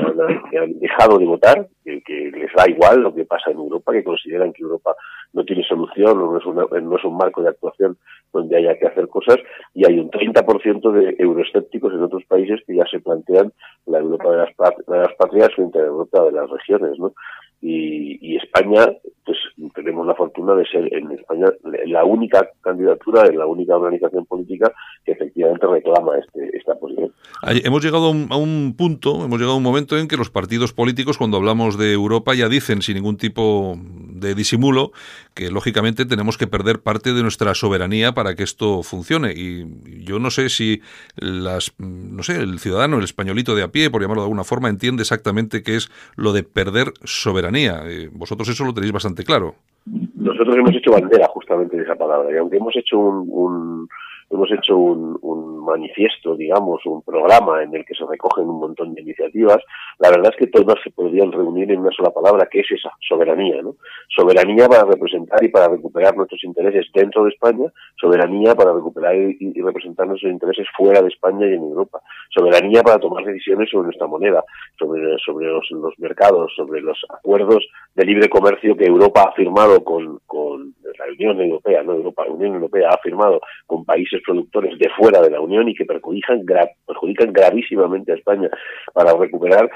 [0.57, 4.53] han, dejado de votar, que, les da igual lo que pasa en Europa, que consideran
[4.53, 4.95] que Europa
[5.33, 7.97] no tiene solución o no es, no es un marco de actuación
[8.33, 9.37] donde haya que hacer cosas
[9.73, 13.51] y hay un 30% de euroescépticos en otros países que ya se plantean
[13.85, 14.49] la Europa de las,
[14.87, 17.13] de las patrias frente a la Europa de las regiones, ¿no?
[17.61, 18.87] Y, y, España,
[19.23, 19.37] pues
[19.75, 21.45] tenemos la fortuna de ser en España
[21.85, 24.71] la única candidatura, la única organización política
[25.05, 27.11] que efectivamente reclama este, esta posición.
[27.43, 31.17] Hemos llegado a un, punto, hemos llegado a un momento en que los partidos políticos,
[31.17, 33.75] cuando hablamos de Europa, ya dicen sin ningún tipo
[34.21, 34.91] de disimulo
[35.33, 39.33] que lógicamente tenemos que perder parte de nuestra soberanía para que esto funcione.
[39.35, 39.65] Y
[40.03, 40.81] yo no sé si
[41.17, 44.69] las, no sé, el ciudadano, el españolito de a pie, por llamarlo de alguna forma,
[44.69, 49.55] entiende exactamente qué es lo de perder soberanía eh, vosotros eso lo tenéis bastante claro.
[49.85, 53.87] Nosotros hemos hecho bandera justamente de esa palabra y aunque hemos hecho un
[54.31, 58.95] hemos hecho un, un, manifiesto, digamos, un programa en el que se recogen un montón
[58.95, 59.59] de iniciativas.
[59.99, 62.91] La verdad es que todas se podrían reunir en una sola palabra, que es esa,
[63.07, 63.75] soberanía, ¿no?
[64.09, 69.61] Soberanía para representar y para recuperar nuestros intereses dentro de España, soberanía para recuperar y,
[69.61, 74.07] representar nuestros intereses fuera de España y en Europa, soberanía para tomar decisiones sobre nuestra
[74.07, 74.43] moneda,
[74.79, 79.83] sobre, sobre los, los mercados, sobre los acuerdos de libre comercio que Europa ha firmado
[79.83, 80.73] con, con
[81.11, 85.29] Unión Europea, no Europa, la Unión Europea ha firmado con países productores de fuera de
[85.29, 86.43] la Unión y que perjudican,
[86.85, 88.49] perjudican gravísimamente a España
[88.93, 89.69] para recuperar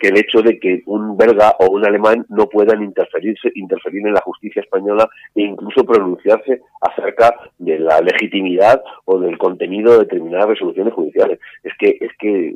[0.00, 4.14] que el hecho de que un belga o un alemán no puedan interferirse, interferir en
[4.14, 10.48] la justicia española e incluso pronunciarse acerca de la legitimidad o del contenido de determinadas
[10.48, 11.38] resoluciones judiciales.
[11.62, 12.54] Es que, es que,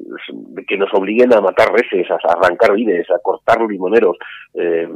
[0.66, 4.16] que nos obliguen a matar reses, a arrancar vides, a cortar limoneros.
[4.55, 4.88] Eh,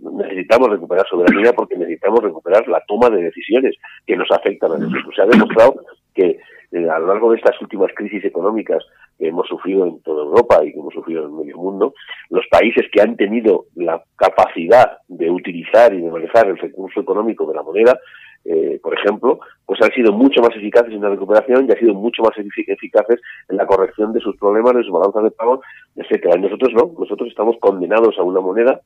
[0.00, 2.35] necesitamos recuperar soberanía porque necesitamos recuperar
[2.68, 3.74] la toma de decisiones
[4.06, 5.14] que nos afectan a nosotros.
[5.14, 5.76] Se ha demostrado
[6.14, 6.38] que
[6.72, 8.84] eh, a lo largo de estas últimas crisis económicas
[9.18, 11.94] que hemos sufrido en toda Europa y que hemos sufrido en medio mundo,
[12.30, 17.46] los países que han tenido la capacidad de utilizar y de manejar el recurso económico
[17.46, 17.98] de la moneda,
[18.44, 21.94] eh, por ejemplo, pues han sido mucho más eficaces en la recuperación y han sido
[21.94, 25.62] mucho más eficaces en la corrección de sus problemas, de sus balanzas de pago,
[25.96, 26.36] etcétera.
[26.36, 28.80] Nosotros no, nosotros estamos condenados a una moneda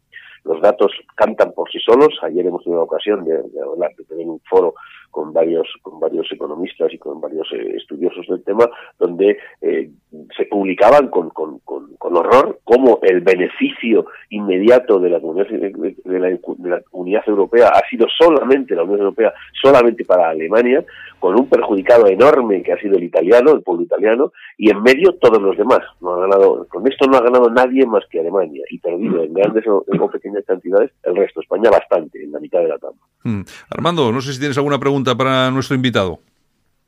[0.44, 2.18] los datos cantan por sí solos.
[2.22, 4.74] Ayer hemos tenido la ocasión de, de, tener un foro
[5.10, 8.68] con varios, con varios economistas y con varios eh, estudiosos del tema,
[8.98, 9.90] donde eh,
[10.36, 16.18] se publicaban con, con, con, con, horror cómo el beneficio inmediato de la, comunidad, de,
[16.18, 20.84] la, de la comunidad europea ha sido solamente la Unión Europea, solamente para Alemania,
[21.20, 25.12] con un perjudicado enorme que ha sido el italiano, el pueblo italiano, y en medio
[25.20, 25.80] todos los demás.
[26.00, 29.34] No ha ganado, con esto no ha ganado nadie más que Alemania, y perdido en
[29.34, 31.40] grandes o, pequeñas cantidades el resto.
[31.40, 32.98] España bastante, en la mitad de la tabla.
[33.22, 33.42] Hmm.
[33.70, 36.18] Armando, no sé si tienes alguna pregunta para nuestro invitado.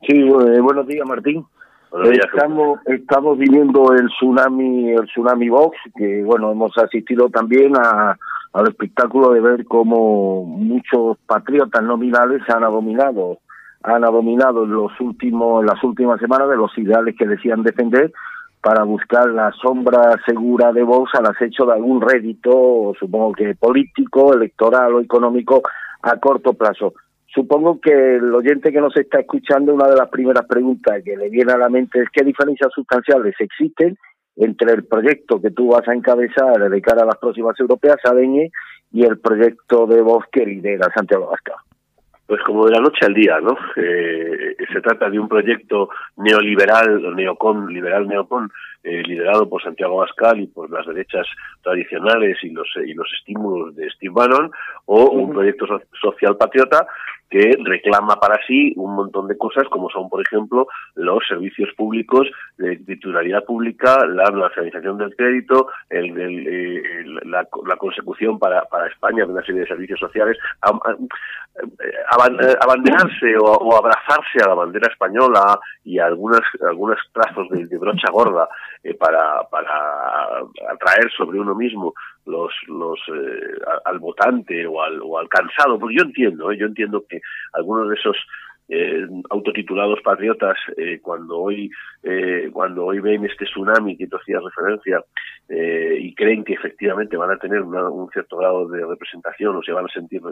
[0.06, 1.44] Sí, eh, buenos días, Martín.
[2.12, 8.16] estamos, estamos viviendo el tsunami, el tsunami box, que bueno, hemos asistido también a,
[8.52, 13.38] al espectáculo de ver cómo muchos patriotas nominales han abominado
[13.84, 18.12] han abominado en los últimos en las últimas semanas de los ideales que decían defender
[18.60, 24.32] para buscar la sombra segura de Vox al acecho de algún rédito, supongo que político,
[24.34, 25.62] electoral o económico
[26.00, 26.94] a corto plazo.
[27.34, 31.30] Supongo que el oyente que nos está escuchando, una de las primeras preguntas que le
[31.30, 33.96] viene a la mente es qué diferencias sustanciales existen
[34.36, 38.50] entre el proyecto que tú vas a encabezar de cara a las próximas europeas, ADN,
[38.92, 41.54] y el proyecto de Vox que lidera Santiago Vasca.
[42.26, 43.56] Pues como de la noche al día, ¿no?
[43.76, 48.50] Eh, se trata de un proyecto neoliberal, neocon, liberal neocon,
[48.84, 51.26] eh, liderado por Santiago Bascal y por las derechas
[51.62, 54.50] tradicionales y los, y los estímulos de Steve Bannon,
[54.86, 55.66] o un proyecto
[56.00, 56.86] social patriota
[57.32, 60.66] que reclama para sí un montón de cosas como son, por ejemplo,
[60.96, 66.82] los servicios públicos de titularidad pública, la nacionalización del crédito, el, eh,
[67.24, 67.46] la,
[67.78, 74.48] consecución para, para España de una serie de servicios sociales, eh, abanderarse o, abrazarse a
[74.48, 78.46] la bandera española y a algunas, algunos trazos de, brocha gorda
[78.84, 81.94] eh, para, para atraer sobre uno mismo
[82.26, 87.04] los, los eh, al votante o al, o al cansado, porque yo entiendo, yo entiendo
[87.08, 87.20] que
[87.52, 88.16] algunos de esos
[88.74, 91.70] eh, autotitulados patriotas eh, cuando hoy
[92.02, 95.04] eh, cuando hoy ven este tsunami que tú hacías referencia
[95.48, 99.72] eh, y creen que efectivamente van a tener un cierto grado de representación o se
[99.72, 100.22] van a sentir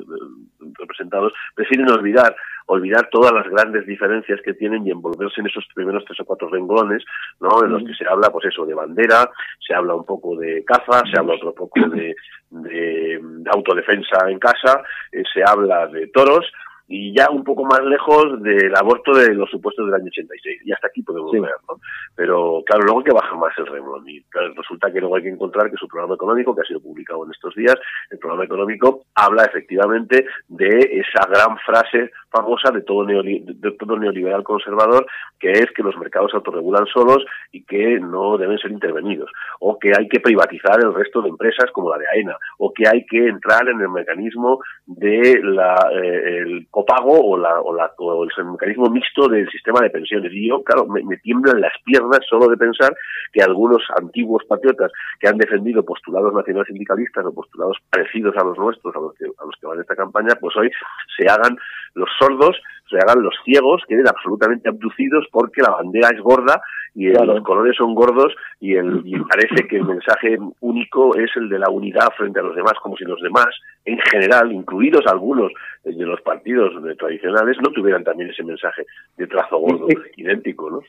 [0.79, 2.35] representados prefieren olvidar
[2.70, 6.48] olvidar todas las grandes diferencias que tienen y envolverse en esos primeros tres o cuatro
[6.48, 7.05] renglones,
[7.40, 7.64] ¿no?
[7.64, 11.03] En los que se habla, pues eso, de bandera, se habla un poco de caza,
[11.12, 12.14] se habla otro poco de,
[12.50, 13.20] de,
[13.53, 16.46] autodefensa en casa, eh, se habla de toros,
[16.92, 20.62] y ya un poco más lejos del aborto de los supuestos del año 86.
[20.64, 21.79] Y hasta aquí podemos ver, ¿no?
[22.16, 24.09] Pero claro, luego hay que bajar más el renglón.
[24.09, 24.20] Y
[24.57, 27.31] resulta que luego hay que encontrar que su programa económico, que ha sido publicado en
[27.31, 27.76] estos días,
[28.11, 34.42] el programa económico habla efectivamente de esa gran frase famosa de todo, de todo neoliberal
[34.42, 35.07] conservador,
[35.38, 39.31] que es que los mercados autorregulan solos y que no deben ser intervenidos.
[39.61, 42.37] O que hay que privatizar el resto de empresas como la de AENA.
[42.59, 47.61] O que hay que entrar en el mecanismo de la, eh, el pago o, la,
[47.61, 50.33] o, la, o el mecanismo mixto del sistema de pensiones.
[50.33, 52.95] Y yo, claro, me, tiemblan las piernas solo de pensar
[53.33, 58.59] que algunos antiguos patriotas que han defendido postulados nacionales sindicalistas o postulados parecidos a los
[58.59, 60.71] nuestros, a los que, a los que van esta campaña, pues hoy
[61.16, 61.57] se hagan
[61.95, 62.57] los sordos
[62.90, 66.61] se hagan los ciegos, queden absolutamente abducidos porque la bandera es gorda
[66.94, 71.59] y los colores son gordos y, el, parece que el mensaje único es el de
[71.59, 73.46] la unidad frente a los demás, como si los demás,
[73.85, 75.53] en general, incluidos algunos
[75.85, 78.85] de los partidos tradicionales, no tuvieran también ese mensaje
[79.16, 80.81] de trazo gordo, idéntico, ¿no?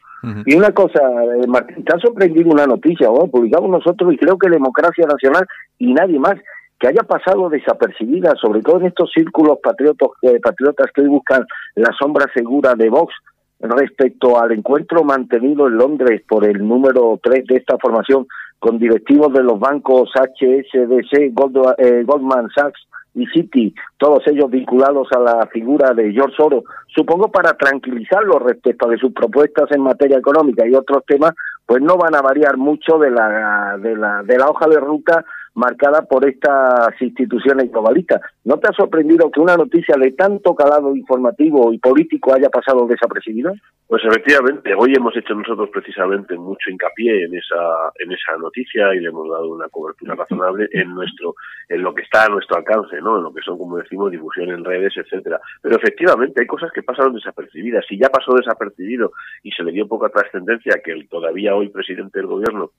[0.46, 3.28] Y una cosa, eh, Martín, te ha sorprendido una noticia, ¿no?
[3.28, 5.46] publicamos nosotros y creo que Democracia Nacional
[5.78, 6.36] y nadie más
[6.82, 11.46] que haya pasado desapercibida, sobre todo en estos círculos patriotas, eh, patriotas que hoy buscan
[11.76, 13.14] la sombra segura de Vox,
[13.60, 18.26] respecto al encuentro mantenido en Londres por el número 3 de esta formación
[18.58, 21.32] con directivos de los bancos HSBC,
[21.78, 27.30] eh, Goldman Sachs y Citi, todos ellos vinculados a la figura de George Soros, supongo
[27.30, 31.34] para tranquilizarlos respecto de sus propuestas en materia económica y otros temas,
[31.68, 35.24] pues no van a variar mucho de la, de la, de la hoja de ruta
[35.54, 38.22] marcada por estas instituciones globalistas.
[38.44, 42.88] ¿No te ha sorprendido que una noticia de tanto calado informativo y político haya pasado
[42.88, 43.52] desapercibida?
[43.88, 49.02] Pues efectivamente, hoy hemos hecho nosotros precisamente mucho hincapié en esa en esa noticia y
[49.02, 51.36] le hemos dado una cobertura razonable en nuestro
[51.68, 53.18] en lo que está a nuestro alcance, ¿no?
[53.18, 55.42] En lo que son, como decimos, difusión en redes, etcétera.
[55.62, 57.86] Pero efectivamente hay cosas que pasaron desapercibidas.
[57.88, 59.12] Si ya pasó desapercibido
[59.44, 62.72] y se le dio poca trascendencia que el todavía hoy presidente del gobierno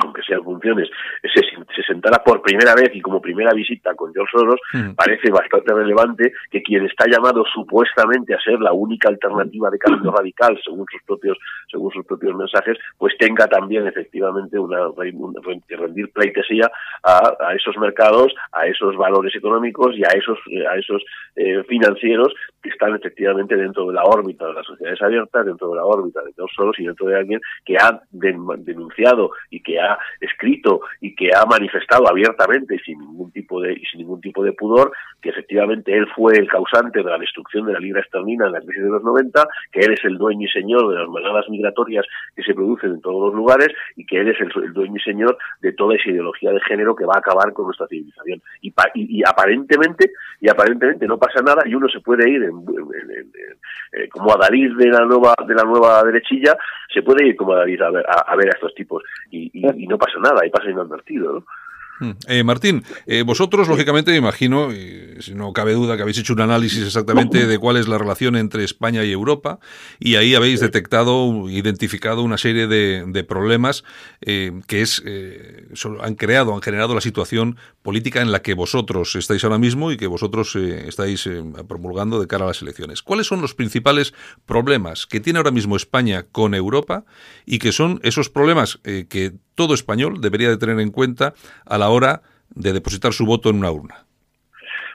[0.00, 0.88] aunque sean funciones,
[1.22, 1.40] se,
[1.74, 4.94] se sentara por primera vez y como primera visita con George Soros, mm.
[4.94, 10.12] parece bastante relevante que quien está llamado supuestamente a ser la única alternativa de cambio
[10.16, 11.38] radical, según sus propios,
[11.70, 14.88] según sus propios mensajes, pues tenga también efectivamente una,
[15.68, 16.70] rendir pleitesía
[17.02, 20.38] a, a, esos mercados, a esos valores económicos y a esos,
[20.70, 21.02] a esos
[21.36, 25.76] eh, financieros que están efectivamente dentro de la órbita de las sociedades abiertas, dentro de
[25.76, 29.81] la órbita de George Soros y dentro de alguien que ha denunciado y que ha
[30.20, 34.44] escrito y que ha manifestado abiertamente y sin ningún tipo de y sin ningún tipo
[34.44, 34.92] de pudor
[35.22, 38.60] que efectivamente él fue el causante de la destrucción de la libra esterlina en la
[38.60, 42.04] crisis de los 90, que él es el dueño y señor de las manadas migratorias
[42.34, 45.38] que se producen en todos los lugares y que él es el, dueño y señor
[45.60, 48.42] de toda esa ideología de género que va a acabar con nuestra civilización.
[48.60, 52.42] Y, y, aparentemente y aparentemente no pasa nada y uno se puede ir
[53.92, 56.56] eh, como a David de la nueva de la nueva derechilla,
[56.92, 59.98] se puede ir como a David a ver a, ver a estos tipos y, no
[59.98, 61.44] pasa nada, y pasa inadvertido, ¿no?
[62.02, 62.10] Mm.
[62.26, 64.70] Eh, Martín, eh, vosotros, lógicamente, me imagino,
[65.20, 68.34] si no cabe duda que habéis hecho un análisis exactamente de cuál es la relación
[68.34, 69.60] entre España y Europa,
[70.00, 73.84] y ahí habéis detectado, identificado una serie de, problemas
[74.20, 75.00] eh, que es,
[76.00, 79.96] han creado, han generado la situación política en la que vosotros estáis ahora mismo y
[79.96, 81.30] que vosotros estáis
[81.68, 83.02] promulgando de cara a las elecciones.
[83.02, 84.12] ¿Cuáles son los principales
[84.44, 87.04] problemas que tiene ahora mismo España con Europa
[87.46, 91.34] y que son esos problemas que todo español debería de tener en cuenta
[91.64, 92.22] a la hora
[92.54, 94.06] de depositar su voto en una urna.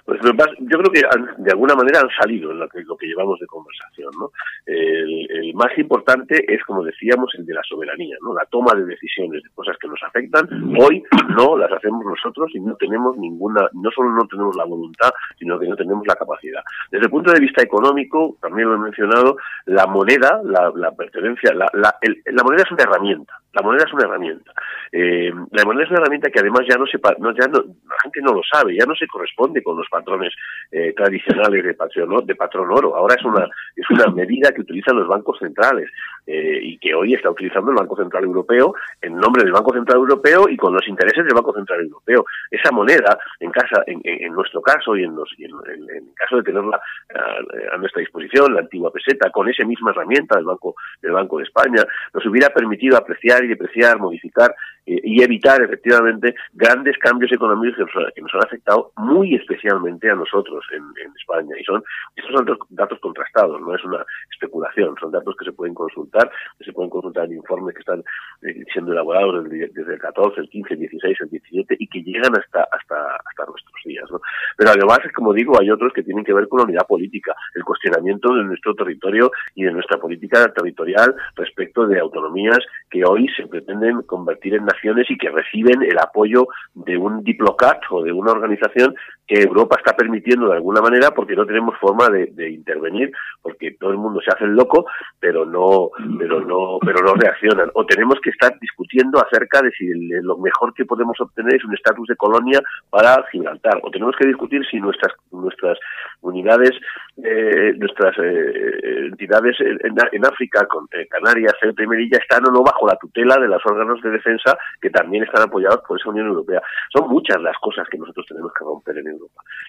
[0.08, 1.02] Pues yo creo que
[1.38, 4.10] de alguna manera han salido en lo que, lo que llevamos de conversación.
[4.18, 4.32] ¿no?
[4.66, 8.34] El, más importante es, como decíamos, el de la soberanía, ¿no?
[8.34, 10.48] la toma de decisiones de cosas que nos afectan.
[10.80, 11.04] Hoy
[11.36, 15.60] no las hacemos nosotros y no tenemos ninguna, no solo no tenemos la voluntad, sino
[15.60, 16.62] que no tenemos la capacidad.
[16.90, 21.70] Desde el punto de vista económico, también lo he mencionado, la moneda, la, pertenencia, la,
[21.74, 21.94] la,
[22.28, 23.34] la moneda es una herramienta.
[23.58, 24.54] La moneda es una herramienta.
[24.92, 27.96] Eh, la moneda es una herramienta que además ya no se, no, ya no, la
[28.04, 30.34] gente no lo sabe, ya no se corresponde con los patrones
[30.72, 32.96] eh, tradicionales de patrón, de patrón oro.
[32.96, 35.90] Ahora es una, es una medida que utilizan los bancos centrales
[36.26, 39.98] eh, y que hoy está utilizando el Banco Central Europeo en nombre del Banco Central
[39.98, 42.26] Europeo y con los intereses del Banco Central Europeo.
[42.52, 45.52] Esa moneda, en casa, en, en nuestro caso y en, los, y en,
[45.96, 46.80] en, caso de tenerla
[47.16, 51.38] a, a, nuestra disposición, la antigua peseta, con esa misma herramienta del Banco, del Banco
[51.38, 51.84] de España,
[52.14, 54.54] nos hubiera permitido apreciar y depreciar, modificar
[54.88, 57.76] eh, y evitar efectivamente grandes cambios económicos
[58.16, 60.84] que nos, han afectado muy especialmente a nosotros en,
[61.18, 61.56] España.
[61.60, 61.84] Y son
[62.16, 66.30] estos son datos contrastados, no es una especulación, son datos que se pueden consultar,
[66.60, 68.04] se pueden consultar en informes que están
[68.44, 72.32] eh, siendo elaborados desde, el 14, el 15, el 16, el 17 y que llegan
[72.38, 74.06] hasta hasta hasta nuestros días.
[74.12, 74.20] ¿no?
[74.58, 77.64] Pero además, como digo, hay otros que tienen que ver con la unidad política, el
[77.64, 82.60] cuestionamiento de nuestro territorio y de nuestra política territorial respecto de autonomías
[82.90, 84.68] que hoy se pretenden convertir en
[85.10, 88.96] y que reciben el apoyo de un diplocat o de una organización
[89.28, 93.12] que Europa está permitiendo de alguna manera porque no tenemos forma de, intervenir
[93.42, 94.86] porque todo el mundo se hace el loco
[95.20, 97.70] pero no pero no pero no reaccionan.
[97.74, 99.88] O tenemos que estar discutiendo acerca de si
[100.22, 103.80] lo mejor que podemos obtener es un estatus de colonia para Gibraltar.
[103.84, 105.78] O tenemos que discutir si nuestras nuestras
[106.22, 106.72] unidades
[107.18, 112.64] eh, nuestras eh, entidades en, África con eh, Canarias Ceuta y Melilla están o no
[112.64, 116.28] bajo la tutela de los órganos de defensa que también están apoyados por esa Unión
[116.28, 116.62] Europea.
[116.94, 119.17] Son muchas las cosas que nosotros tenemos que romper en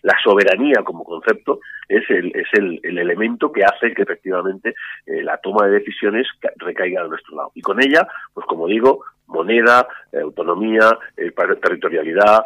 [0.02, 4.74] la soberanía como concepto es el, es el, elemento que hace que efectivamente
[5.06, 6.26] eh, la toma de decisiones
[6.56, 7.50] recaiga a nuestro lado.
[7.54, 12.44] Y con ella, pues como digo, moneda, eh, autonomía, eh, territorialidad,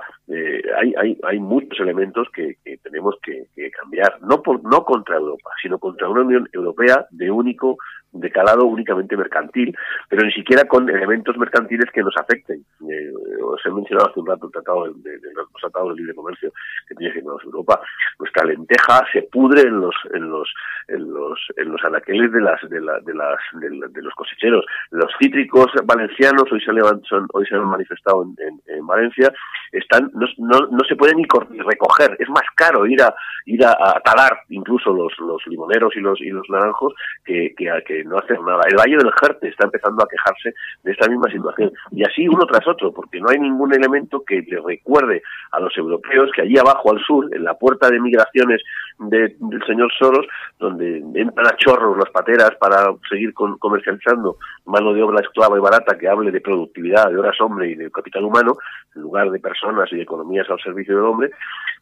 [0.79, 5.79] hay, hay, hay muchos elementos que, tenemos que, cambiar, no, por, no contra Europa, sino
[5.79, 7.77] contra una Unión Europea de único
[8.13, 9.75] de calado únicamente mercantil,
[10.09, 12.65] pero ni siquiera con elementos mercantiles que nos afecten.
[12.89, 13.13] Eh,
[13.43, 16.53] os he mencionado hace un rato el tratado de, los tratados de libre comercio
[16.89, 17.81] que tiene firmados Europa.
[18.19, 20.53] Nuestra lenteja se pudre en los en los
[20.89, 24.65] en los en los anaqueles de las de, la, de las de, los cosecheros.
[24.91, 29.33] Los cítricos valencianos hoy se han hoy se han manifestado en, en, Valencia
[29.71, 32.17] están no, no, se pueden ni recoger.
[32.19, 33.15] Es más caro ir a
[33.47, 36.95] ir a, talar incluso los los limoneros y los y los naranjos
[37.25, 38.61] que, que, que no hacer nada.
[38.69, 41.73] El Valle del Jerte está empezando a quejarse de esta misma situación.
[41.91, 45.77] Y así uno tras otro, porque no hay ningún elemento que le recuerde a los
[45.77, 48.63] europeos que allí abajo al sur, en la puerta de migraciones
[48.99, 50.27] del señor Soros,
[50.59, 55.99] donde entran a chorros las pateras para seguir comercializando mano de obra esclava y barata
[55.99, 58.55] que hable de productividad, de horas hombre y de capital humano,
[58.95, 61.31] en lugar de personas y de economías al servicio del hombre,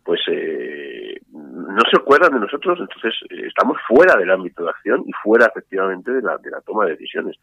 [0.04, 5.04] pues eh, no se acuerdan de nosotros, entonces eh, estamos fuera del ámbito de acción
[5.06, 7.36] y fuera efectivamente de la, de la toma de decisiones.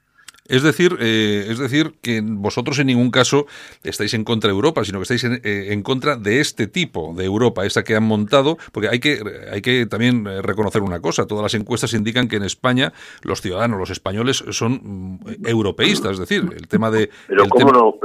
[0.47, 3.45] Es decir, eh, es decir, que vosotros en ningún caso
[3.83, 7.25] estáis en contra de Europa, sino que estáis en, en, contra de este tipo de
[7.25, 9.19] Europa, esa que han montado, porque hay que,
[9.51, 13.79] hay que también reconocer una cosa, todas las encuestas indican que en España los ciudadanos,
[13.79, 17.09] los españoles, son mm, europeístas, es decir, el tema de...
[17.27, 17.95] Pero ¿cómo no?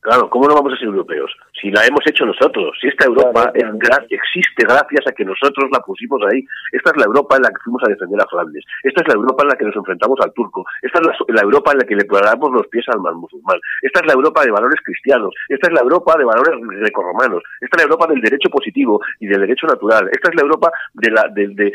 [0.00, 1.30] Claro, ¿cómo no vamos a ser europeos?
[1.62, 6.20] Si la hemos hecho nosotros, si esta Europa existe gracias a que nosotros la pusimos
[6.26, 6.44] ahí.
[6.72, 8.64] Esta es la Europa en la que fuimos a defender a Flandes.
[8.82, 10.64] Esta es la Europa en la que nos enfrentamos al turco.
[10.82, 13.60] Esta es la, Europa en la que le plagamos los pies al mal musulmán.
[13.80, 15.32] Esta es la Europa de valores cristianos.
[15.48, 17.44] Esta es la Europa de valores grecorromanos.
[17.60, 20.10] Esta es la Europa del derecho positivo y del derecho natural.
[20.10, 21.72] Esta es la Europa de la, de,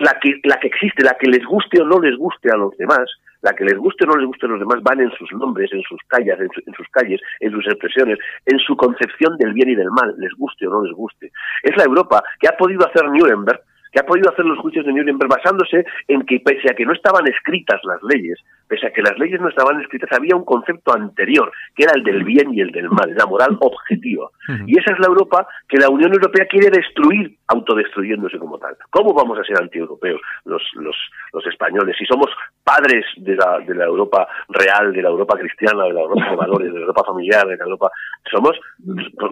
[0.00, 2.74] la, que, la que existe, la que les guste o no les guste a los
[2.78, 3.04] demás
[3.42, 5.70] la que les guste o no les guste a los demás van en sus nombres,
[5.72, 9.74] en sus calles, en, sus calles, en sus expresiones, en su concepción del bien y
[9.74, 11.32] del mal, les guste o no les guste.
[11.62, 13.60] Es la Europa que ha podido hacer Nuremberg,
[13.92, 16.92] que ha podido hacer los juicios de Nuremberg basándose en que pese a que no
[16.92, 20.94] estaban escritas las leyes, pese a que las leyes no estaban escritas, había un concepto
[20.94, 24.28] anterior, que era el del bien y el del mal, la moral objetiva.
[24.66, 28.74] Y esa es la Europa que la Unión Europea quiere destruir, autodestruyéndose como tal.
[28.90, 30.96] ¿Cómo vamos a ser antieuropeos los, los,
[31.32, 32.28] los españoles si somos
[32.64, 36.36] padres de la, de la Europa real, de la Europa cristiana, de la Europa de
[36.36, 37.90] valores, de la Europa familiar, de la Europa...
[38.30, 38.58] Somos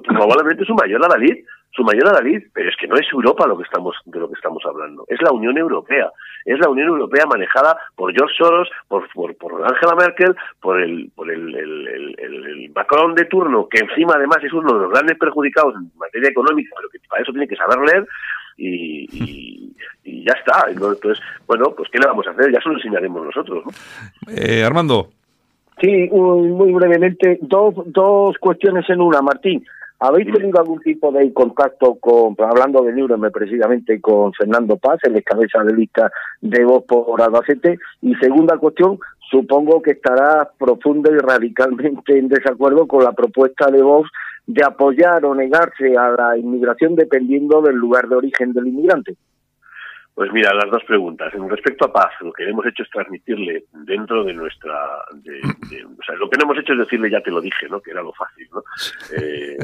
[0.04, 3.62] probablemente su mayor adalid su mayor adalid, pero es que no es Europa lo que
[3.64, 6.10] estamos de lo que estamos hablando, es la Unión Europea,
[6.44, 11.10] es la Unión Europea manejada por George Soros, por, por, por Angela Merkel, por el
[11.14, 15.74] por el, el, Macron de turno, que encima además es uno de los grandes perjudicados
[15.74, 18.06] en materia económica, pero que para eso tiene que saber leer
[18.56, 20.70] y, y, ya está.
[20.70, 22.52] Entonces, bueno, pues ¿qué le vamos a hacer?
[22.52, 23.64] Ya se lo enseñaremos nosotros.
[23.64, 24.32] ¿no?
[24.32, 25.10] Eh, Armando.
[25.80, 29.64] Sí, muy brevemente, dos, dos cuestiones en una, Martín.
[30.02, 35.22] ¿Habéis tenido algún tipo de contacto con, hablando de Nuremberg precisamente, con Fernando Paz, el
[35.22, 37.78] cabeza de lista de voz por Albacete?
[38.00, 38.98] Y segunda cuestión,
[39.30, 44.10] supongo que estará profunda y radicalmente en desacuerdo con la propuesta de Vox
[44.46, 49.16] de apoyar o negarse a la inmigración dependiendo del lugar de origen del inmigrante.
[50.14, 51.32] Pues mira, las dos preguntas.
[51.34, 54.74] En respecto a paz, lo que hemos hecho es transmitirle dentro de nuestra...
[55.08, 57.80] o sea, lo que no hemos hecho es decirle, ya te lo dije, ¿no?
[57.80, 58.62] Que era lo fácil, ¿no?
[59.16, 59.56] Eh,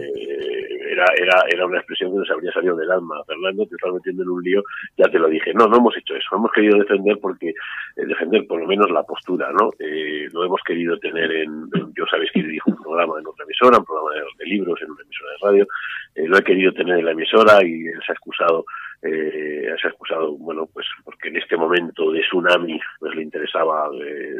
[0.91, 3.23] era, era, era una expresión que nos habría salido del alma.
[3.27, 4.63] Fernando, te estás metiendo en un lío,
[4.97, 5.53] ya te lo dije.
[5.53, 6.37] No, no hemos hecho eso.
[6.37, 9.71] Hemos querido defender porque, eh, defender por lo menos la postura, ¿no?
[9.79, 13.79] Eh, lo hemos querido tener en, yo sabéis que dirijo un programa en otra emisora,
[13.79, 15.67] un programa de, libros en una emisora de radio,
[16.15, 18.65] eh, lo he querido tener en la emisora y se ha excusado
[19.03, 23.89] eh, se ha excusado, bueno, pues porque en este momento de tsunami pues le interesaba
[23.95, 24.37] eh,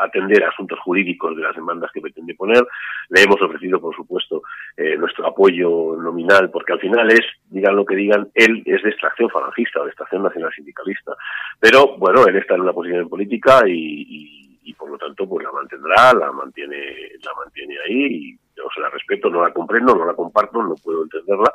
[0.00, 2.62] atender asuntos jurídicos de las demandas que pretende poner.
[3.10, 4.42] Le hemos ofrecido, por supuesto,
[4.76, 8.90] eh, nuestro apoyo nominal, porque al final es, digan lo que digan, él es de
[8.90, 11.12] extracción falangista o de extracción nacional sindicalista.
[11.60, 15.52] Pero, bueno, él está en una posición política y, y, por lo tanto, pues la
[15.52, 16.76] mantendrá, la mantiene,
[17.22, 20.74] la mantiene ahí y yo se la respeto, no la comprendo, no la comparto, no
[20.82, 21.52] puedo entenderla,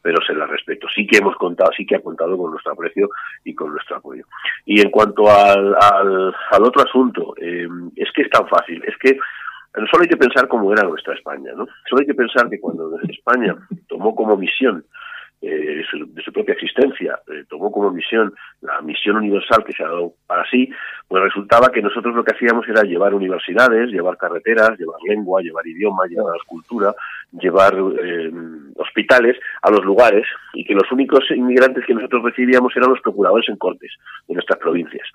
[0.00, 0.86] pero se la respeto.
[0.94, 3.08] Sí que hemos contado, sí que ha contado con nuestro aprecio
[3.44, 4.24] y con nuestro apoyo.
[4.64, 9.18] Y en cuanto al, al, otro asunto, eh, es que es tan fácil, es que
[9.90, 11.66] solo hay que pensar cómo era nuestra España, ¿no?
[11.88, 13.56] Solo hay que pensar que cuando España
[13.88, 14.84] tomó como misión
[15.46, 19.88] eh, de, su, propia existencia, eh, tomó como misión la misión universal que se ha
[19.88, 20.70] dado para sí,
[21.06, 25.66] pues resultaba que nosotros lo que hacíamos era llevar universidades, llevar carreteras, llevar lengua, llevar
[25.66, 26.94] idioma, llevar cultura,
[27.32, 28.30] llevar eh,
[28.76, 33.48] hospitales a los lugares y que los únicos inmigrantes que nosotros recibíamos eran los procuradores
[33.48, 33.92] en cortes
[34.26, 35.06] de nuestras provincias.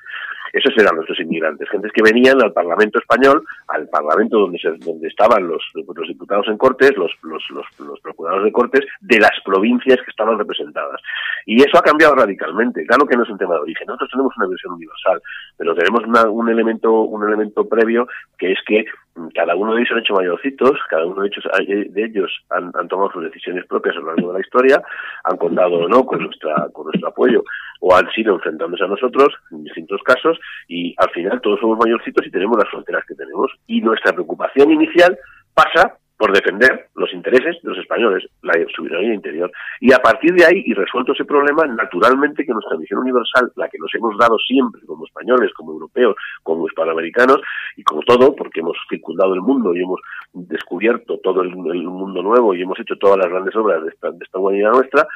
[0.54, 5.08] Esos eran nuestros inmigrantes, gentes que venían al Parlamento español, al Parlamento donde, se, donde
[5.08, 9.98] estaban los, los diputados en cortes, los, los, los, procuradores de cortes de las provincias
[9.98, 11.02] que estaban representadas.
[11.46, 12.86] Y eso ha cambiado radicalmente.
[12.86, 13.88] Claro que no es un tema de origen.
[13.88, 15.22] Nosotros tenemos una versión universal,
[15.58, 18.86] pero tenemos un elemento un elemento previo que es que
[19.34, 21.46] cada uno de ellos han hecho mayorcitos, cada uno de ellos,
[21.92, 24.82] de ellos han, han, tomado sus decisiones propias a lo largo de la historia,
[25.24, 27.44] han contado o no con, nuestra, con nuestro apoyo
[27.80, 32.26] o han sido enfrentándose a nosotros en distintos casos y al final todos somos mayorcitos
[32.26, 35.18] y tenemos las fronteras que tenemos y nuestra preocupación inicial
[35.54, 39.50] pasa por defender los intereses de los españoles, la soberanía interior.
[39.80, 43.70] Y a partir de ahí, y resuelto ese problema, naturalmente que nuestra misión universal, la
[43.70, 47.40] que nos hemos dado siempre como españoles, como europeos, como hispanoamericanos,
[47.78, 50.02] y como todo, porque hemos circundado el mundo y hemos
[50.34, 54.72] descubierto todo el, mundo nuevo y hemos hecho todas las grandes obras de esta humanidad
[54.74, 55.08] nuestra,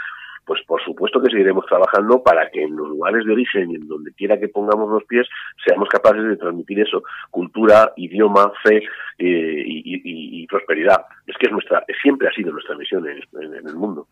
[0.46, 3.88] pues por supuesto que seguiremos trabajando para que en los lugares de origen y en
[3.88, 5.28] donde quiera que pongamos los pies
[5.66, 8.84] seamos capaces de transmitir eso, cultura, idioma, fe
[9.18, 11.06] eh, y, prosperidad.
[11.26, 14.08] Es que es nuestra, siempre ha sido nuestra misión en, el mundo.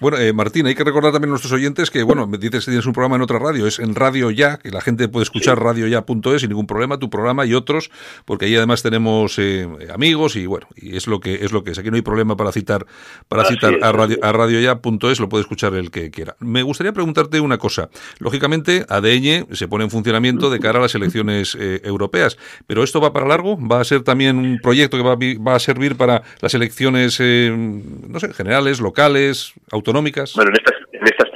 [0.00, 2.70] Bueno, eh, Martín, hay que recordar también a nuestros oyentes que, bueno, me dices que
[2.70, 5.58] tienes un programa en otra radio, es en Radio Ya, que la gente puede escuchar
[5.60, 7.90] radioya.es sin ningún problema, tu programa y otros,
[8.24, 11.72] porque ahí además tenemos eh, amigos y bueno, y es lo que es lo que
[11.72, 11.78] es.
[11.78, 12.86] Aquí no hay problema para citar
[13.28, 16.36] para citar a radio a radioya.es, lo puede escuchar el que quiera.
[16.40, 17.90] Me gustaría preguntarte una cosa.
[18.18, 23.00] Lógicamente, ADN se pone en funcionamiento de cara a las elecciones eh, europeas, pero ¿esto
[23.00, 23.58] va para largo?
[23.58, 28.20] ¿Va a ser también un proyecto que va, a servir para las elecciones, eh, no
[28.20, 30.34] sé, generales, locales, autonómicas?
[30.34, 30.83] Bueno, en estas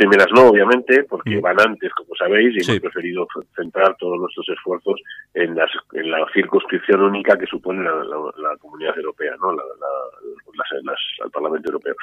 [0.08, 1.40] primeras no, obviamente, porque mm.
[1.40, 5.00] van antes, como sabéis, y hemos preferido centrar todos nuestros esfuerzos
[5.34, 9.52] en, las, en la circunscripción única que supone la, comunidad europea, ¿no?
[9.52, 9.62] La,
[10.82, 11.94] las, al Parlamento Europeo.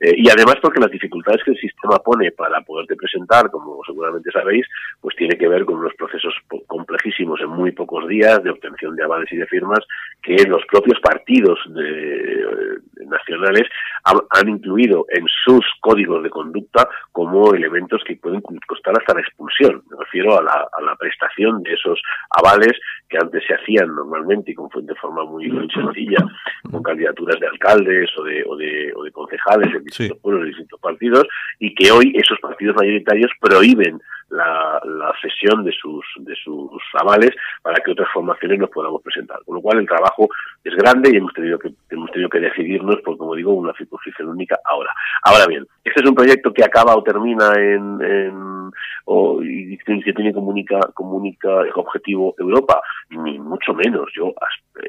[0.00, 4.30] Eh, y además porque las dificultades que el sistema pone para poderte presentar, como seguramente
[4.32, 4.66] sabéis,
[5.00, 6.34] pues tiene que ver con unos procesos
[6.66, 9.80] complejísimos en muy pocos días de obtención de avales y de firmas
[10.22, 13.68] que los propios partidos de, nacionales
[14.04, 19.82] han, incluido en sus códigos de conducta como elementos que pueden costar hasta la expulsión.
[19.90, 22.72] Me refiero a la, a la prestación de esos avales
[23.08, 26.18] que antes se hacían normalmente y con, de forma muy, muy sencilla,
[26.70, 30.48] con candidaturas de alcaldes o de, o de, o de concejales en distintos pueblos, de
[30.48, 31.26] distintos partidos,
[31.58, 37.30] y que hoy esos partidos mayoritarios prohíben la, la cesión de sus, de sus avales
[37.62, 39.38] para que otras formaciones nos podamos presentar.
[39.44, 40.28] Con lo cual el trabajo
[40.64, 44.28] es grande y hemos tenido que, hemos tenido que decidirnos por, como digo, una circunscripción
[44.28, 44.90] única ahora.
[45.22, 48.70] Ahora bien, este es un proyecto que acaba o termina en, en
[49.06, 54.10] o, y que tiene comunica, comunica objetivo Europa, ni mucho menos.
[54.14, 54.32] Yo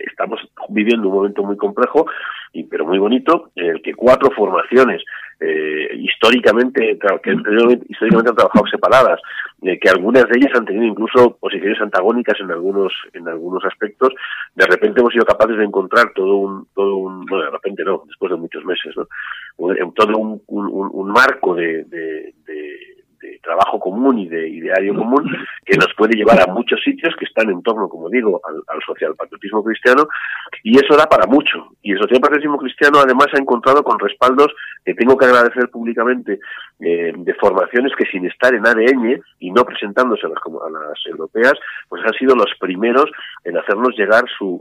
[0.08, 0.40] estamos
[0.70, 2.06] viviendo un momento muy complejo
[2.54, 5.04] y pero muy bonito en el que cuatro formaciones
[5.42, 7.32] eh, históricamente que
[7.90, 9.20] históricamente han trabajado separadas
[9.64, 14.14] eh, que algunas de ellas han tenido incluso posiciones antagónicas en algunos en algunos aspectos
[14.56, 18.04] de repente hemos sido capaces de encontrar todo un todo un bueno de repente no
[18.06, 19.08] después de muchos meses no
[19.96, 22.34] todo un, un, un marco de, de,
[23.42, 25.24] trabajo común y de ideario común
[25.66, 28.82] que nos puede llevar a muchos sitios que están en torno, como digo, al, al
[28.86, 30.08] socialpatriotismo cristiano
[30.64, 31.70] y eso da para mucho.
[31.82, 34.54] Y el socialpatriotismo cristiano además ha encontrado con respaldos
[34.86, 36.40] que tengo que agradecer públicamente
[36.80, 41.06] eh, de formaciones que sin estar en ADN y no presentándose a las, a las
[41.06, 41.54] europeas,
[41.88, 43.06] pues han sido los primeros
[43.44, 44.60] en hacernos llegar su,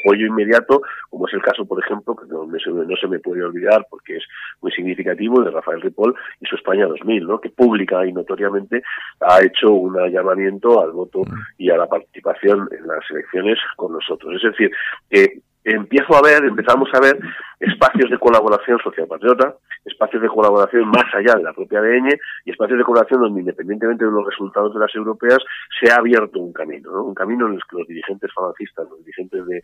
[0.00, 3.86] apoyo inmediato, como es el caso, por ejemplo, que no, no se me puede olvidar
[3.90, 4.24] porque es
[4.60, 7.40] muy significativo, de Rafael Ripoll y su España 2000, ¿no?
[7.40, 8.82] que pública y notoriamente
[9.20, 11.22] ha hecho un llamamiento al voto
[11.56, 14.34] y a la participación en las elecciones con nosotros.
[14.36, 14.70] Es decir,
[15.08, 17.18] que empiezo a ver, empezamos a ver
[17.60, 19.54] espacios de colaboración social patriota,
[19.84, 22.08] espacios de colaboración más allá de la propia ADN
[22.44, 25.38] y espacios de colaboración donde independientemente de los resultados de las europeas
[25.80, 27.04] se ha abierto un camino, ¿no?
[27.04, 29.62] un camino en el que los dirigentes falangistas, los dirigentes de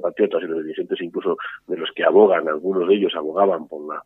[0.00, 4.02] patriotas y los dirigentes incluso de los que abogan, algunos de ellos abogaban por la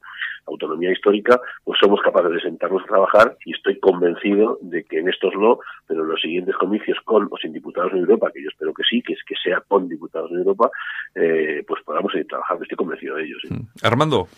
[0.46, 5.08] autonomía histórica, pues somos capaces de sentarnos a trabajar y estoy convencido de que en
[5.08, 8.48] estos no, pero en los siguientes comicios con o sin diputados en Europa, que yo
[8.48, 10.70] espero que sí, que es que sea con diputados en Europa,
[11.14, 12.62] eh, pues podamos seguir trabajando.
[12.62, 13.36] Estoy convencido de ello.
[13.42, 13.54] ¿sí?
[13.54, 13.66] Mm.
[13.82, 14.28] Armando.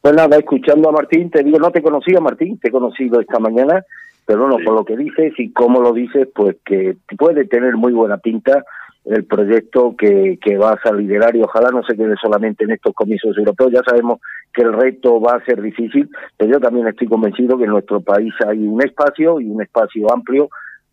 [0.00, 3.38] Pues nada, escuchando a Martín, te digo, no te conocía Martín, te he conocido esta
[3.38, 3.84] mañana,
[4.24, 7.92] pero no, por lo que dices y cómo lo dices, pues que puede tener muy
[7.92, 8.64] buena pinta
[9.04, 12.94] el proyecto que, que vas a liderar y ojalá no se quede solamente en estos
[12.94, 13.72] comicios europeos.
[13.72, 14.20] Ya sabemos
[14.52, 18.00] que el reto va a ser difícil, pero yo también estoy convencido que en nuestro
[18.00, 20.48] país hay un espacio y un espacio amplio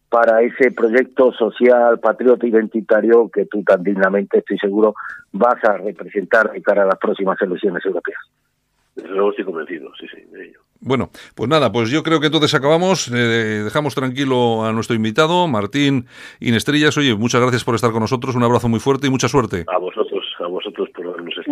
[0.09, 4.95] para ese proyecto social, patriota, identitario que tú tan dignamente, estoy seguro,
[5.31, 8.19] vas a representar de cara a las próximas elecciones europeas.
[8.95, 10.59] Desde luego estoy convencido, sí, sí, de ello.
[10.79, 13.11] Bueno, pues nada, pues yo creo que entonces acabamos.
[13.13, 16.05] Eh, dejamos tranquilo a nuestro invitado, Martín
[16.39, 16.97] Inestrillas.
[16.97, 18.35] Oye, muchas gracias por estar con nosotros.
[18.35, 19.65] Un abrazo muy fuerte y mucha suerte.
[19.67, 21.51] A vosotros, a vosotros por darnos este.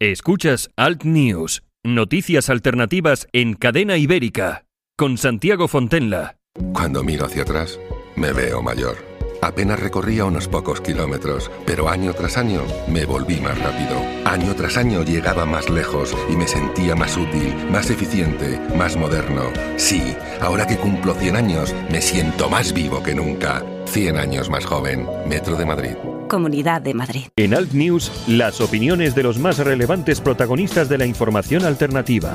[0.00, 4.64] Escuchas Alt News, noticias alternativas en cadena ibérica,
[4.96, 6.37] con Santiago Fontenla.
[6.72, 7.78] Cuando miro hacia atrás,
[8.16, 8.96] me veo mayor.
[9.40, 14.00] Apenas recorría unos pocos kilómetros, pero año tras año me volví más rápido.
[14.24, 19.44] Año tras año llegaba más lejos y me sentía más útil, más eficiente, más moderno.
[19.76, 23.64] Sí, ahora que cumplo 100 años, me siento más vivo que nunca.
[23.86, 25.06] 100 años más joven.
[25.26, 25.94] Metro de Madrid.
[26.28, 27.26] Comunidad de Madrid.
[27.36, 32.32] En Alt News, las opiniones de los más relevantes protagonistas de la información alternativa.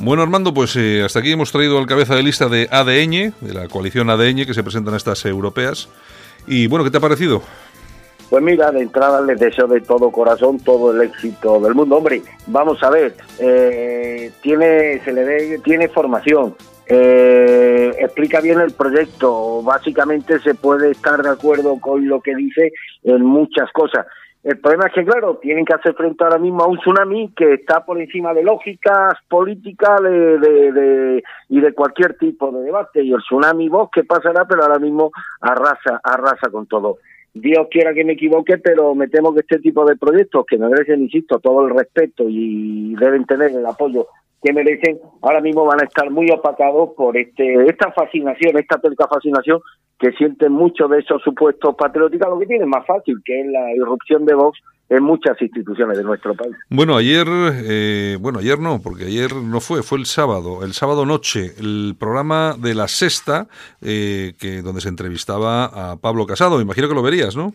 [0.00, 3.54] Bueno, Armando, pues eh, hasta aquí hemos traído al cabeza de lista de ADN, de
[3.54, 5.88] la coalición ADN que se presentan estas europeas.
[6.46, 7.42] Y bueno, ¿qué te ha parecido?
[8.28, 11.96] Pues mira, de entrada les deseo de todo corazón todo el éxito del mundo.
[11.96, 16.54] Hombre, vamos a ver, eh, tiene, se le ve, tiene formación,
[16.86, 19.62] eh, explica bien el proyecto.
[19.62, 22.72] Básicamente se puede estar de acuerdo con lo que dice
[23.04, 24.06] en muchas cosas.
[24.46, 27.54] El problema es que, claro, tienen que hacer frente ahora mismo a un tsunami que
[27.54, 30.00] está por encima de lógicas políticas
[31.48, 33.02] y de cualquier tipo de debate.
[33.02, 34.44] Y el tsunami vos, ¿qué pasará?
[34.44, 36.98] Pero ahora mismo arrasa, arrasa con todo.
[37.34, 41.02] Dios quiera que me equivoque, pero me temo que este tipo de proyectos que merecen,
[41.02, 44.06] insisto, todo el respeto y deben tener el apoyo
[44.46, 49.08] que merecen, ahora mismo van a estar muy opacados por este esta fascinación, esta terca
[49.08, 49.60] fascinación
[49.98, 53.74] que sienten muchos de esos supuestos patrióticos, lo que tienen más fácil, que es la
[53.74, 56.54] irrupción de Vox en muchas instituciones de nuestro país.
[56.70, 61.04] Bueno, ayer, eh, bueno, ayer no, porque ayer no fue, fue el sábado, el sábado
[61.04, 63.48] noche, el programa de la sexta,
[63.82, 66.60] eh, que donde se entrevistaba a Pablo Casado.
[66.60, 67.52] Imagino que lo verías, ¿no?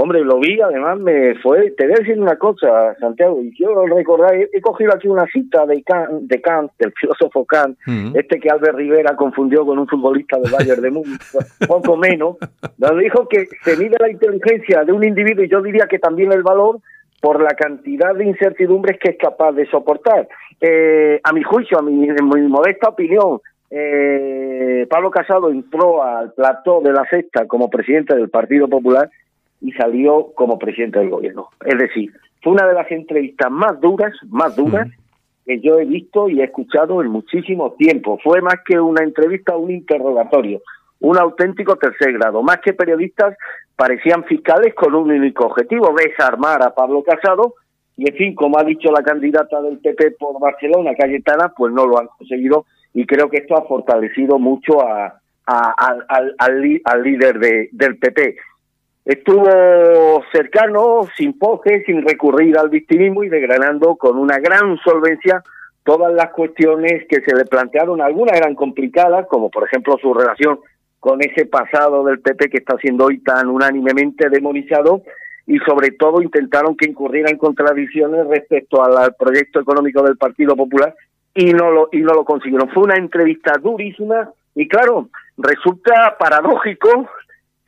[0.00, 3.84] Hombre, lo vi, además me fue, te voy a decir una cosa, Santiago, y quiero
[3.84, 7.76] recordar, he, cogido aquí una cita de Kant, de Kant del filósofo Kant,
[8.14, 11.20] este que Albert Rivera confundió con un futbolista del Bayern de Múnich,
[11.66, 12.36] poco menos,
[12.78, 16.30] nos dijo que se mide la inteligencia de un individuo, y yo diría que también
[16.30, 16.78] el valor,
[17.20, 20.28] por la cantidad de incertidumbres que es capaz de soportar.
[20.60, 26.32] Eh, a mi juicio, a mi, en mi modesta opinión, eh, Pablo Casado entró al
[26.34, 29.10] plató de la sexta como presidente del Partido Popular
[29.60, 31.48] y salió como presidente del gobierno.
[31.64, 34.88] Es decir, fue una de las entrevistas más duras, más duras
[35.44, 38.18] que yo he visto y he escuchado en muchísimo tiempo.
[38.22, 40.60] Fue más que una entrevista, un interrogatorio,
[41.00, 42.42] un auténtico tercer grado.
[42.42, 43.36] Más que periodistas,
[43.74, 47.54] parecían fiscales con un único objetivo, desarmar a Pablo Casado.
[47.96, 51.86] Y en fin, como ha dicho la candidata del PP por Barcelona, Cayetana, pues no
[51.86, 57.68] lo han conseguido y creo que esto ha fortalecido mucho a, al, al, líder de,
[57.72, 58.36] del PP
[59.08, 65.42] estuvo cercano, sin poje, sin recurrir al victimismo y degranando con una gran solvencia
[65.82, 68.02] todas las cuestiones que se le plantearon.
[68.02, 70.60] Algunas eran complicadas, como por ejemplo su relación
[71.00, 75.00] con ese pasado del PP que está siendo hoy tan unánimemente demonizado
[75.46, 80.94] y sobre todo intentaron que incurriera en contradicciones respecto al, proyecto económico del Partido Popular
[81.34, 82.68] y no lo, y no lo consiguieron.
[82.68, 87.08] Fue una entrevista durísima y claro, resulta paradójico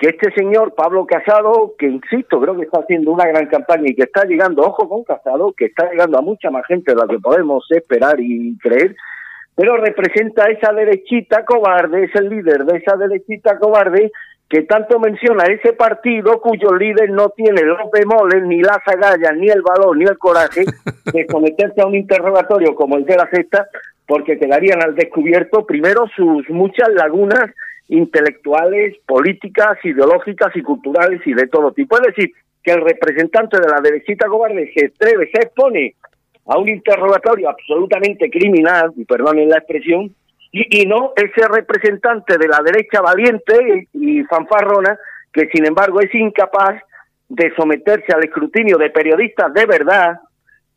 [0.01, 3.95] que este señor Pablo Casado, que insisto, creo que está haciendo una gran campaña y
[3.95, 7.07] que está llegando, ojo con Casado, que está llegando a mucha más gente de la
[7.07, 8.97] que podemos esperar y creer,
[9.55, 14.11] pero representa esa derechita cobarde, es el líder de esa derechita cobarde
[14.49, 19.49] que tanto menciona ese partido cuyo líder no tiene los bemoles, ni las agallas, ni
[19.49, 20.65] el valor, ni el coraje
[21.13, 23.69] de someterse a un interrogatorio como el de la sexta,
[24.07, 27.51] porque quedarían al descubierto primero sus muchas lagunas
[27.91, 31.97] intelectuales, políticas, ideológicas y culturales y de todo tipo.
[31.97, 32.32] Es decir,
[32.62, 35.95] que el representante de la derechita cobarde se atreve, se expone
[36.47, 40.14] a un interrogatorio absolutamente criminal, y perdonen la expresión,
[40.53, 44.99] y, no ese representante de la derecha valiente y, fanfarrona
[45.32, 46.82] que sin embargo es incapaz
[47.28, 50.18] de someterse al escrutinio de periodistas de verdad,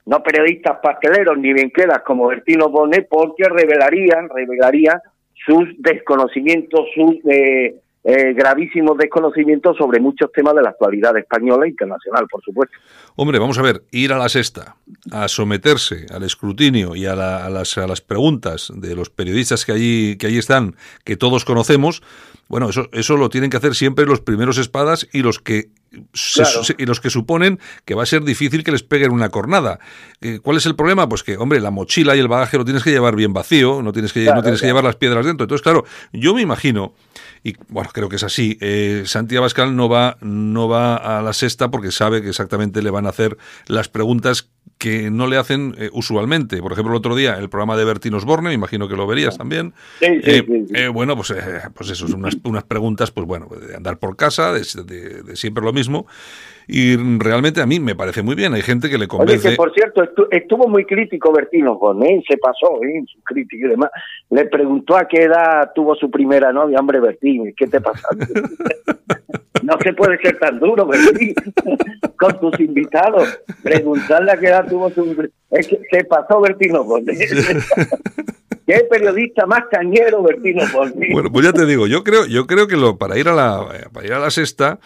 [0.05, 5.01] no periodistas pasteleros ni bien quedas como Bertino Bonet, porque revelarían, revelaría
[5.45, 7.75] sus desconocimientos, sus eh,
[8.05, 12.75] eh, gravísimos desconocimientos sobre muchos temas de la actualidad española e internacional, por supuesto.
[13.15, 14.75] Hombre, vamos a ver, ir a la sexta,
[15.11, 20.17] a someterse al escrutinio y a, las, a las preguntas de los periodistas que allí,
[20.17, 20.75] que allí están,
[21.05, 22.03] que todos conocemos,
[22.49, 25.69] bueno, eso, eso lo tienen que hacer siempre los primeros espadas y los que
[26.77, 29.79] y los que suponen que va a ser difícil que les peguen una cornada.
[30.21, 31.07] Eh, ¿Cuál es el problema?
[31.07, 33.91] Pues que, hombre, la mochila y el bagaje lo tienes que llevar bien vacío, no
[33.91, 35.45] tienes que, no tienes que llevar las piedras dentro.
[35.45, 36.93] Entonces, claro, yo me imagino,
[37.43, 41.33] y bueno, creo que es así, eh, Santiago Abascal no va, no va a la
[41.33, 43.37] sexta porque sabe que exactamente le van a hacer
[43.67, 46.61] las preguntas que no le hacen eh, usualmente.
[46.61, 49.37] Por ejemplo, el otro día, el programa de Bertín Osborne, me imagino que lo verías
[49.37, 49.73] también.
[50.01, 51.33] Eh, eh, bueno, pues,
[51.73, 54.63] pues eso, unas, unas, preguntas, pues bueno, de andar por casa, de,
[55.35, 56.05] siempre lo mismo.
[56.67, 58.53] Y realmente a mí me parece muy bien.
[58.53, 59.49] Hay gente que le convence.
[59.49, 63.91] que por cierto, estuvo muy crítico Bertín Osborne, se pasó en su crítica y demás.
[64.29, 66.79] Le preguntó a qué edad tuvo su primera novia.
[66.79, 68.07] Hombre, Bertín, ¿qué te pasa?
[69.63, 71.33] no se puede ser tan duro, Bertín,
[72.17, 73.39] con tus invitados.
[73.61, 75.29] Preguntarle a qué edad tuvo su...
[75.51, 77.13] Es que se pasó Bertino Borne.
[78.65, 81.09] ¿Qué periodista más cañero Bertino Borne?
[81.11, 83.67] Bueno, pues ya te digo, yo creo, yo creo que lo, para ir a la,
[83.91, 84.79] para ir a la sexta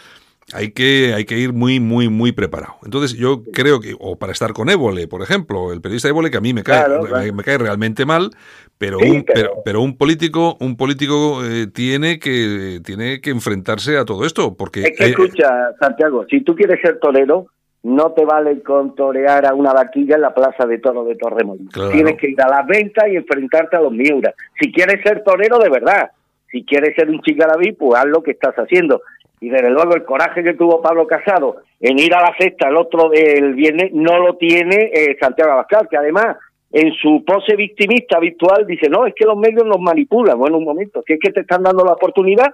[0.53, 2.75] hay que, hay que ir muy, muy, muy preparado.
[2.85, 6.37] Entonces, yo creo que, o para estar con Évole, por ejemplo, el periodista Évole, que
[6.37, 6.87] a mí me cae,
[7.33, 8.31] Me, cae realmente mal,
[8.77, 9.25] pero, un,
[9.65, 9.81] pero...
[9.81, 14.83] un político, un político eh, tiene que tiene que enfrentarse a todo esto, porque...
[14.83, 17.47] Es que eh, escucha, Santiago, si tú quieres ser torero,
[17.83, 21.73] no te vale con torear a una vaquilla en la plaza de toro de Torremolinos.
[21.91, 24.33] Tienes que ir a las ventas y enfrentarte a los miuras.
[24.59, 26.11] Si quieres ser torero de verdad,
[26.51, 29.01] si quieres ser un chicarabí, pues haz lo que estás haciendo
[29.39, 32.77] y desde luego el coraje que tuvo Pablo Casado en ir a la sexta el
[32.77, 36.37] otro del viernes no lo tiene eh, Santiago Abascal, que además
[36.71, 40.37] en su pose victimista habitual dice, no, es que los medios nos manipulan.
[40.37, 42.47] Bueno, un momento, si es que te están dando la oportunidad,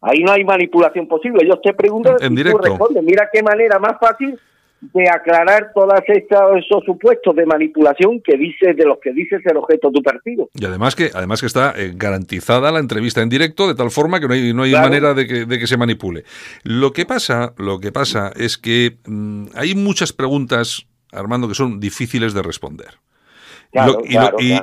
[0.00, 1.44] ahí no hay manipulación posible.
[1.44, 4.38] Ellos te preguntan y tú respondes, mira qué manera más fácil
[4.80, 9.88] de aclarar todos esos supuestos de manipulación que dice de los que dices el objeto
[9.88, 10.48] de tu partido.
[10.54, 14.20] Y además que además que está eh, garantizada la entrevista en directo de tal forma
[14.20, 16.24] que no hay no hay manera de que, de que, se manipule.
[16.62, 21.80] Lo que pasa lo que pasa es que mm, hay muchas preguntas Armando que son
[21.80, 22.98] difíciles de responder.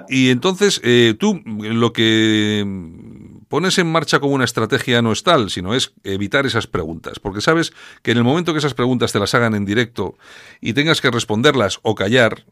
[0.10, 2.64] y, entonces eh, tú lo que
[3.48, 7.42] pones en marcha como una estrategia no es tal, sino es evitar esas preguntas, porque
[7.42, 10.16] sabes que en el momento que esas preguntas te las hagan en directo
[10.62, 12.46] y tengas que responderlas o callar,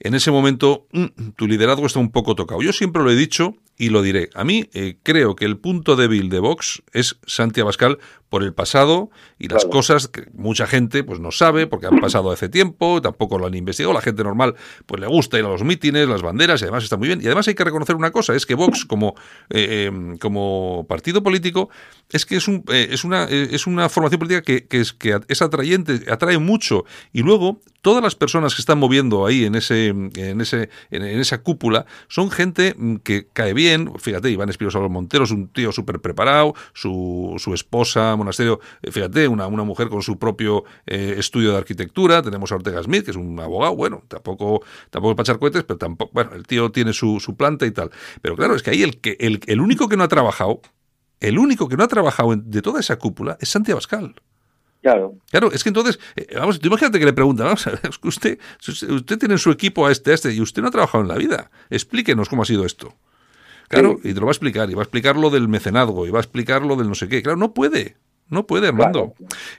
[0.00, 2.62] en ese momento mm, tu liderazgo está un poco tocado.
[2.62, 4.30] Yo siempre lo he dicho y lo diré.
[4.34, 7.98] A mí eh, creo que el punto débil de Vox es Santi Abascal
[8.28, 12.30] por el pasado y las cosas que mucha gente pues no sabe porque han pasado
[12.30, 13.92] hace tiempo, tampoco lo han investigado.
[13.92, 14.54] La gente normal
[14.86, 17.20] pues le gusta ir a los mítines, las banderas y además está muy bien.
[17.20, 19.14] Y además hay que reconocer una cosa, es que Vox como,
[19.50, 21.68] eh, em, como partido político
[22.10, 25.18] es que es, un, eh, es, una, es una formación política que, que, es, que
[25.28, 29.88] es atrayente, atrae mucho y luego todas las personas que están moviendo ahí en, ese,
[29.88, 35.30] en, ese, en esa cúpula son gente que cae bien Fíjate, Iván Espinosa Montero es
[35.30, 40.18] un tío súper preparado, su, su, esposa, Monasterio, eh, fíjate, una, una mujer con su
[40.18, 42.22] propio eh, estudio de arquitectura.
[42.22, 45.64] Tenemos a Ortega Smith, que es un abogado, bueno, tampoco, tampoco es para echar cohetes,
[45.64, 47.90] pero tampoco, bueno, el tío tiene su, su planta y tal.
[48.20, 50.60] Pero claro, es que ahí el, que, el, el único que no ha trabajado,
[51.20, 54.14] el único que no ha trabajado de toda esa cúpula es Santiago Abascal.
[54.82, 55.14] Claro.
[55.30, 57.98] Claro, es que entonces, eh, vamos, tú imagínate que le preguntan, vamos a ver, es
[57.98, 61.02] que usted, usted tiene su equipo a este, a este, y usted no ha trabajado
[61.02, 61.50] en la vida.
[61.70, 62.94] Explíquenos cómo ha sido esto.
[63.72, 66.10] Claro, y te lo va a explicar, y va a explicar lo del mecenazgo, y
[66.10, 67.22] va a explicar lo del no sé qué.
[67.22, 67.94] Claro, no puede.
[68.28, 69.14] no puede, Armando.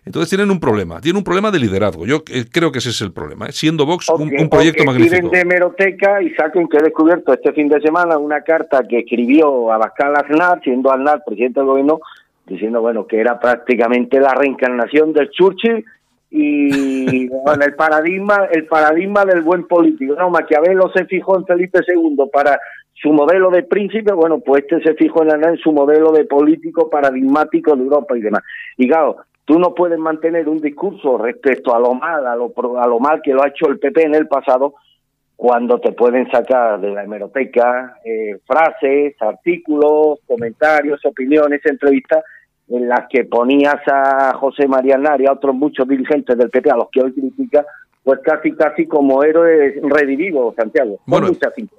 [0.06, 2.06] Entonces tienen un problema, tienen un problema de liderazgo.
[2.06, 3.52] Yo eh, creo que ese es el problema, ¿eh?
[3.52, 5.30] siendo Vox un, proyecto magnífico.
[5.30, 9.72] de hemeroteca y saquen que he descubierto este fin de semana una carta que escribió
[9.72, 12.00] Abascal Aznar, siendo Aznar presidente del gobierno,
[12.46, 15.84] diciendo bueno que era prácticamente la reencarnación del Churchill
[16.30, 21.80] y bueno, el paradigma el paradigma del buen político no Maquiavelo se fijó en Felipe
[21.88, 22.60] II para
[22.94, 27.76] su modelo de príncipe bueno pues este se fijó en, su modelo de político paradigmático
[27.76, 28.44] de Europa y demás.
[28.78, 32.88] Y claro tú no puedes mantener un discurso respecto a lo mal a lo a
[32.88, 34.76] lo mal que lo ha hecho el PP en el pasado
[35.36, 42.24] cuando te pueden sacar de la hemeroteca eh, frases artículos comentarios opiniones entrevistas
[42.70, 46.72] en las que ponías a José María Aznar y a otros muchos dirigentes del PP,
[46.72, 47.66] a los que hoy critica,
[48.04, 51.00] pues casi casi como héroe redivivo, Santiago.
[51.06, 51.32] Bueno,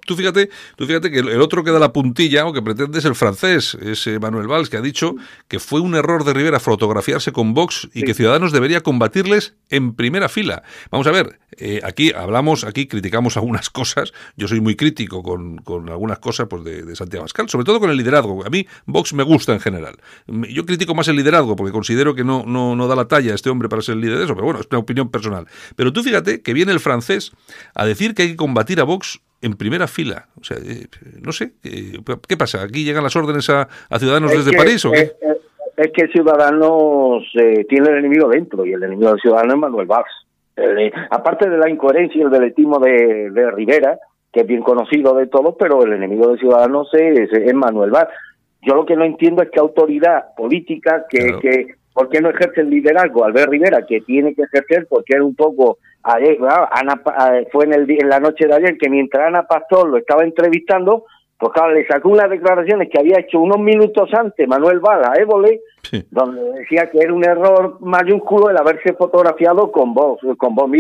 [0.07, 3.05] tú fíjate, tú fíjate que el otro que da la puntilla o que pretende es
[3.05, 5.15] el francés, es Manuel Valls, que ha dicho
[5.49, 9.95] que fue un error de Rivera fotografiarse con Vox y que Ciudadanos debería combatirles en
[9.95, 10.63] primera fila.
[10.91, 14.13] Vamos a ver, eh, aquí hablamos, aquí criticamos algunas cosas.
[14.37, 17.91] Yo soy muy crítico con, con algunas cosas pues, de, Santiago Pascal, sobre todo con
[17.91, 18.45] el liderazgo.
[18.47, 19.97] A mí Vox me gusta en general.
[20.27, 23.35] Yo critico más el liderazgo porque considero que no, no, no da la talla a
[23.35, 25.47] este hombre para ser el líder de eso, pero bueno, es una opinión personal.
[25.77, 27.33] Pero tú fíjate que viene el francés
[27.75, 30.29] a decir que hay que combatir a Vox en primera fila.
[30.41, 30.87] O sea, eh,
[31.21, 32.63] no sé, ¿qué pasa?
[32.63, 35.13] ¿Aquí llegan las órdenes a, Ciudadanos desde París o qué?
[35.77, 39.87] Es, que Ciudadanos eh, tiene el enemigo dentro y el enemigo de Ciudadanos es Manuel
[39.87, 40.27] Valls.
[41.11, 43.99] aparte de la incoherencia y el deletismo de, de, Rivera,
[44.33, 48.11] que es bien conocido de todos, pero el enemigo de Ciudadanos es, es Manuel Valls.
[48.63, 52.61] Yo lo que no entiendo es qué autoridad política que, que ¿Por qué no ejerce
[52.61, 53.25] el liderazgo?
[53.25, 55.79] Albert Rivera, que tiene que ejercer porque era un poco...
[56.05, 56.39] Ayer,
[56.71, 57.01] Ana,
[57.51, 61.05] fue en, el, en la noche de ayer que mientras Ana Pastor lo estaba entrevistando,
[61.39, 65.21] pues claro, le sacó unas declaraciones que había hecho unos minutos antes Manuel Bala a
[65.21, 65.61] Évole,
[66.11, 70.71] donde decía que era un error mayúsculo el haberse fotografiado con vos, con vos.